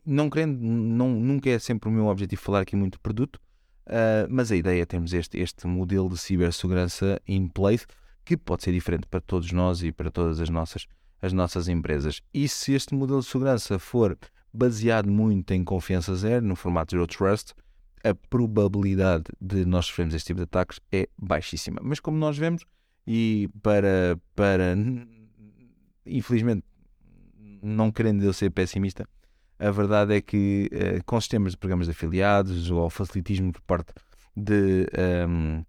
não 0.04 0.30
querendo, 0.30 0.58
não, 0.60 1.10
nunca 1.10 1.50
é 1.50 1.58
sempre 1.58 1.88
o 1.88 1.92
meu 1.92 2.06
objetivo 2.06 2.40
falar 2.40 2.60
aqui 2.60 2.74
muito 2.76 2.94
de 2.94 3.00
produto, 3.00 3.40
uh, 3.88 4.26
mas 4.28 4.52
a 4.52 4.56
ideia 4.56 4.82
é 4.82 4.86
termos 4.86 5.12
este, 5.12 5.38
este 5.38 5.66
modelo 5.66 6.08
de 6.08 6.18
cibersegurança 6.18 7.20
in 7.26 7.48
place 7.48 7.86
que 8.24 8.36
pode 8.36 8.62
ser 8.62 8.72
diferente 8.72 9.06
para 9.06 9.20
todos 9.20 9.50
nós 9.52 9.82
e 9.82 9.90
para 9.90 10.10
todas 10.10 10.40
as 10.40 10.50
nossas, 10.50 10.86
as 11.20 11.32
nossas 11.32 11.68
empresas. 11.68 12.20
E 12.32 12.46
se 12.48 12.74
este 12.74 12.94
modelo 12.94 13.20
de 13.20 13.26
segurança 13.26 13.78
for 13.78 14.18
baseado 14.52 15.10
muito 15.10 15.52
em 15.52 15.64
confiança 15.64 16.14
zero, 16.14 16.44
no 16.44 16.54
formato 16.54 16.92
Zero 16.92 17.06
Trust, 17.06 17.54
a 18.04 18.14
probabilidade 18.14 19.24
de 19.40 19.64
nós 19.64 19.86
sofrermos 19.86 20.14
este 20.14 20.28
tipo 20.28 20.38
de 20.38 20.44
ataques 20.44 20.78
é 20.92 21.08
baixíssima. 21.18 21.80
Mas 21.82 22.00
como 22.00 22.18
nós 22.18 22.36
vemos, 22.36 22.64
e 23.06 23.48
para, 23.62 24.20
para 24.34 24.76
infelizmente 26.04 26.64
não 27.62 27.90
querendo 27.90 28.22
eu 28.22 28.32
ser 28.32 28.50
pessimista, 28.50 29.08
a 29.58 29.70
verdade 29.70 30.14
é 30.14 30.20
que 30.20 30.70
uh, 30.72 31.04
com 31.04 31.20
sistemas 31.20 31.52
de 31.52 31.58
programas 31.58 31.86
de 31.86 31.90
afiliados 31.90 32.70
ou 32.70 32.88
facilitismo 32.88 33.52
por 33.52 33.62
parte 33.62 33.92
de 34.36 34.86
um, 35.28 35.56
ehm, 35.56 35.66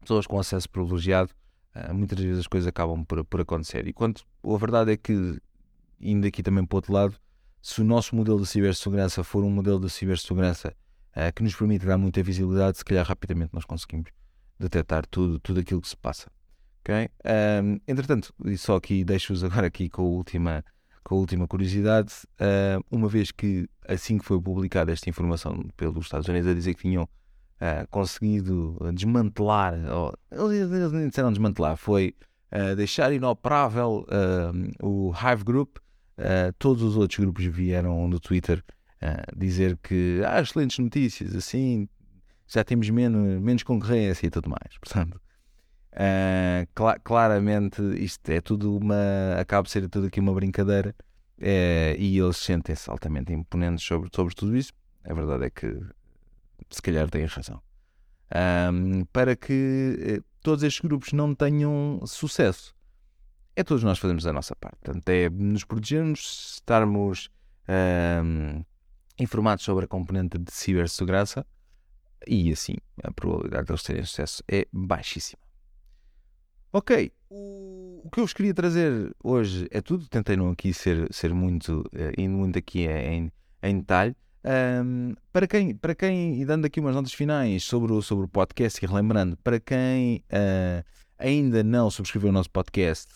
pessoas 0.00 0.26
com 0.26 0.40
acesso 0.40 0.68
privilegiado, 0.68 1.30
uh, 1.76 1.94
muitas 1.94 2.18
vezes 2.18 2.40
as 2.40 2.46
coisas 2.48 2.66
acabam 2.66 3.04
por, 3.04 3.24
por 3.24 3.40
acontecer. 3.40 3.86
E 3.86 3.92
quanto 3.92 4.24
a 4.44 4.56
verdade 4.56 4.92
é 4.92 4.96
que, 4.96 5.40
indo 6.00 6.26
aqui 6.26 6.42
também 6.42 6.66
para 6.66 6.74
o 6.74 6.78
outro 6.78 6.92
lado, 6.92 7.14
se 7.62 7.80
o 7.80 7.84
nosso 7.84 8.16
modelo 8.16 8.40
de 8.40 8.46
cibersegurança 8.46 9.22
for 9.22 9.44
um 9.44 9.50
modelo 9.50 9.78
de 9.78 9.88
cibersegurança 9.88 10.74
uh, 11.16 11.32
que 11.32 11.42
nos 11.42 11.54
permite 11.54 11.86
dar 11.86 11.96
muita 11.96 12.20
visibilidade, 12.22 12.78
se 12.78 12.84
calhar 12.84 13.06
rapidamente 13.06 13.54
nós 13.54 13.64
conseguimos 13.64 14.10
detectar 14.58 15.06
tudo, 15.06 15.38
tudo 15.38 15.60
aquilo 15.60 15.80
que 15.80 15.88
se 15.88 15.96
passa. 15.96 16.28
Okay? 16.80 17.04
Um, 17.24 17.30
ehm, 17.30 17.80
entretanto, 17.86 18.34
e 18.44 18.58
só 18.58 18.76
aqui 18.76 19.04
deixo-vos 19.04 19.44
agora 19.44 19.68
aqui 19.68 19.88
com 19.88 20.02
a 20.02 20.06
última 20.06 20.64
com 21.08 21.14
a 21.14 21.18
última 21.18 21.48
curiosidade, 21.48 22.12
uh, 22.38 22.84
uma 22.90 23.08
vez 23.08 23.30
que 23.32 23.66
assim 23.88 24.18
que 24.18 24.24
foi 24.26 24.38
publicada 24.38 24.92
esta 24.92 25.08
informação 25.08 25.66
pelos 25.74 26.04
Estados 26.04 26.28
Unidos 26.28 26.50
a 26.50 26.52
dizer 26.54 26.74
que 26.74 26.82
tinham 26.82 27.04
uh, 27.04 27.88
conseguido 27.90 28.76
desmantelar, 28.94 29.74
ou, 29.90 30.14
eles 30.30 30.92
nem 30.92 31.08
disseram 31.08 31.32
desmantelar, 31.32 31.78
foi 31.78 32.14
uh, 32.52 32.76
deixar 32.76 33.10
inoperável 33.10 34.06
o 34.82 35.10
Hive 35.12 35.44
Group, 35.44 35.78
todos 36.58 36.82
os 36.82 36.96
outros 36.96 37.18
grupos 37.18 37.44
vieram 37.46 38.06
no 38.06 38.20
Twitter 38.20 38.62
dizer 39.36 39.78
que 39.80 40.20
há 40.26 40.34
ah, 40.34 40.40
excelentes 40.40 40.78
notícias, 40.78 41.34
assim 41.34 41.88
já 42.48 42.64
temos 42.64 42.90
menos, 42.90 43.40
menos 43.40 43.62
concorrência 43.62 44.26
e 44.26 44.30
tudo 44.30 44.50
mais. 44.50 44.76
Portanto, 44.80 45.20
Uh, 45.98 46.62
cl 46.76 47.00
claramente 47.02 47.82
isto 47.98 48.30
é 48.30 48.40
tudo 48.40 48.76
uma. 48.76 49.34
acaba 49.36 49.64
de 49.64 49.70
ser 49.72 49.88
tudo 49.88 50.06
aqui 50.06 50.20
uma 50.20 50.32
brincadeira 50.32 50.94
uh, 51.38 51.98
e 51.98 52.16
eles 52.16 52.36
sentem-se 52.36 52.88
altamente 52.88 53.32
imponentes 53.32 53.84
sobre, 53.84 54.08
sobre 54.14 54.32
tudo 54.32 54.56
isso. 54.56 54.72
A 55.04 55.12
verdade 55.12 55.46
é 55.46 55.50
que 55.50 55.76
se 56.70 56.80
calhar 56.80 57.10
têm 57.10 57.24
razão. 57.24 57.60
Um, 58.72 59.04
para 59.06 59.34
que 59.34 60.20
uh, 60.20 60.24
todos 60.40 60.62
estes 60.62 60.80
grupos 60.80 61.12
não 61.12 61.34
tenham 61.34 62.00
sucesso, 62.06 62.74
é 63.56 63.64
todos 63.64 63.82
nós 63.82 63.98
fazermos 63.98 64.24
a 64.24 64.32
nossa 64.32 64.54
parte. 64.54 64.76
Portanto, 64.80 65.08
é 65.08 65.28
nos 65.28 65.64
protegermos, 65.64 66.54
estarmos 66.54 67.28
um, 68.24 68.62
informados 69.18 69.64
sobre 69.64 69.86
a 69.86 69.88
componente 69.88 70.38
de 70.38 70.52
cibersegurança 70.52 71.44
e 72.24 72.52
assim 72.52 72.74
a 73.02 73.10
probabilidade 73.10 73.66
de 73.66 73.72
eles 73.72 73.82
terem 73.82 74.04
sucesso 74.04 74.44
é 74.46 74.68
baixíssima. 74.72 75.47
Ok, 76.70 77.10
o, 77.30 78.08
que 78.12 78.20
eu 78.20 78.24
vos 78.24 78.34
queria 78.34 78.52
trazer 78.52 79.14
hoje 79.24 79.66
é 79.70 79.80
tudo. 79.80 80.06
Tentei 80.06 80.36
não 80.36 80.50
aqui 80.50 80.74
ser, 80.74 81.08
ser 81.10 81.32
muito, 81.32 81.80
uh, 81.80 82.20
indo 82.20 82.36
muito 82.36 82.58
aqui 82.58 82.86
em, 82.86 83.32
em 83.62 83.78
detalhe. 83.78 84.14
Um, 84.44 85.14
para, 85.32 85.46
quem, 85.46 85.74
para 85.74 85.94
quem, 85.94 86.40
e 86.40 86.44
dando 86.44 86.66
aqui 86.66 86.78
umas 86.78 86.94
notas 86.94 87.12
finais 87.12 87.64
sobre 87.64 87.92
o, 87.92 88.02
sobre 88.02 88.26
o 88.26 88.28
podcast 88.28 88.84
e 88.84 88.86
relembrando, 88.86 89.36
para 89.38 89.58
quem 89.58 90.22
uh, 90.30 90.84
ainda 91.18 91.64
não 91.64 91.90
subscreveu 91.90 92.28
o 92.28 92.32
nosso 92.32 92.50
podcast, 92.50 93.14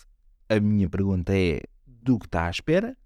a 0.49 0.59
minha 0.59 0.89
pergunta 0.89 1.35
é 1.35 1.61
do 1.85 2.17
que 2.17 2.25
está 2.25 2.47
à 2.47 2.49
espera. 2.49 2.97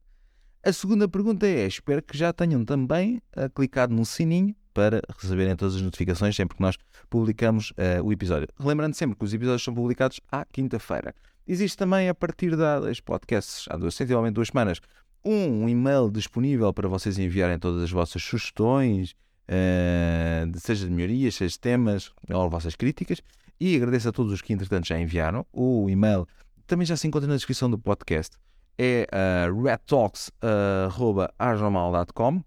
A 0.63 0.71
segunda 0.71 1.09
pergunta 1.09 1.45
é: 1.45 1.67
espero 1.67 2.01
que 2.01 2.17
já 2.17 2.31
tenham 2.31 2.63
também 2.63 3.21
uh, 3.35 3.49
clicado 3.53 3.93
no 3.93 4.05
sininho 4.05 4.55
para 4.77 5.01
receberem 5.19 5.55
todas 5.55 5.75
as 5.75 5.81
notificações 5.81 6.35
sempre 6.35 6.55
que 6.55 6.61
nós 6.61 6.77
publicamos 7.09 7.71
uh, 7.71 8.03
o 8.03 8.13
episódio. 8.13 8.47
Lembrando 8.59 8.93
sempre 8.93 9.17
que 9.17 9.25
os 9.25 9.33
episódios 9.33 9.63
são 9.63 9.73
publicados 9.73 10.21
à 10.31 10.45
quinta-feira. 10.45 11.15
Existe 11.47 11.75
também, 11.75 12.07
a 12.07 12.13
partir 12.13 12.55
das 12.55 12.99
podcasts, 12.99 13.65
há 13.71 13.75
duas, 13.75 13.95
sensivelmente 13.95 14.35
duas 14.35 14.49
semanas, 14.49 14.79
um 15.25 15.67
e-mail 15.67 16.11
disponível 16.11 16.71
para 16.71 16.87
vocês 16.87 17.17
enviarem 17.17 17.57
todas 17.57 17.81
as 17.81 17.89
vossas 17.89 18.21
sugestões, 18.21 19.15
uh, 19.49 20.59
seja 20.59 20.85
de 20.85 20.91
melhorias, 20.91 21.33
seja 21.33 21.53
de 21.53 21.59
temas 21.59 22.11
ou 22.29 22.47
vossas 22.47 22.75
críticas. 22.75 23.19
E 23.59 23.75
agradeço 23.75 24.09
a 24.09 24.11
todos 24.11 24.31
os 24.31 24.43
que, 24.43 24.53
entretanto, 24.53 24.85
já 24.85 24.99
enviaram. 24.99 25.43
O 25.51 25.89
e-mail 25.89 26.27
também 26.67 26.85
já 26.85 26.95
se 26.95 27.07
encontra 27.07 27.27
na 27.27 27.35
descrição 27.35 27.67
do 27.67 27.79
podcast. 27.79 28.37
É 28.77 29.07
uh, 29.49 29.63
redtalks.arjomal.com 29.63 32.43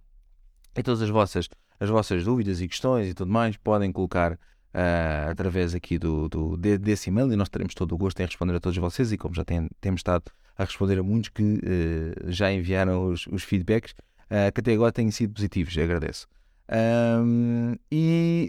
e 0.76 0.82
todas 0.84 1.02
as 1.02 1.10
vossas 1.10 1.48
as 1.80 1.88
vossas 1.88 2.22
dúvidas 2.24 2.60
e 2.60 2.68
questões 2.68 3.08
e 3.08 3.14
tudo 3.14 3.32
mais, 3.32 3.56
podem 3.56 3.90
colocar 3.90 4.34
uh, 4.34 5.30
através 5.30 5.74
aqui 5.74 5.98
do, 5.98 6.28
do, 6.28 6.56
desse 6.56 7.08
e-mail 7.08 7.32
e 7.32 7.36
nós 7.36 7.48
teremos 7.48 7.74
todo 7.74 7.92
o 7.92 7.98
gosto 7.98 8.20
em 8.20 8.26
responder 8.26 8.54
a 8.54 8.60
todos 8.60 8.76
vocês 8.78 9.10
e 9.10 9.18
como 9.18 9.34
já 9.34 9.44
tem, 9.44 9.68
temos 9.80 10.00
estado 10.00 10.30
a 10.56 10.64
responder 10.64 10.98
a 10.98 11.02
muitos 11.02 11.30
que 11.30 11.42
uh, 11.42 12.30
já 12.30 12.52
enviaram 12.52 13.06
os, 13.06 13.26
os 13.28 13.42
feedbacks, 13.42 13.92
uh, 13.92 14.52
que 14.52 14.60
até 14.60 14.74
agora 14.74 14.92
têm 14.92 15.10
sido 15.10 15.32
positivos, 15.32 15.76
agradeço. 15.78 16.28
Um, 16.72 17.74
e 17.90 18.48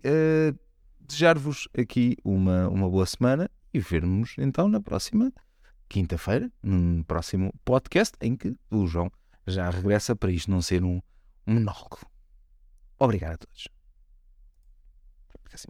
desejar-vos 1.08 1.68
aqui 1.76 2.16
uma, 2.24 2.68
uma 2.70 2.88
boa 2.88 3.06
semana 3.06 3.50
e 3.74 3.80
vermos 3.80 4.36
então 4.38 4.68
na 4.68 4.80
próxima 4.80 5.34
quinta-feira, 5.90 6.52
num 6.62 7.02
próximo 7.04 7.52
podcast 7.66 8.16
em 8.22 8.36
que 8.36 8.56
o 8.70 8.86
João 8.86 9.12
já 9.48 9.70
regressa 9.70 10.16
para 10.16 10.32
isto 10.32 10.52
não 10.52 10.62
ser 10.62 10.84
um 10.84 11.02
monólogo. 11.48 12.11
Obrigado 13.02 13.34
a 13.34 13.38
todos. 13.38 13.68
Fica 15.44 15.56
assim. 15.56 15.68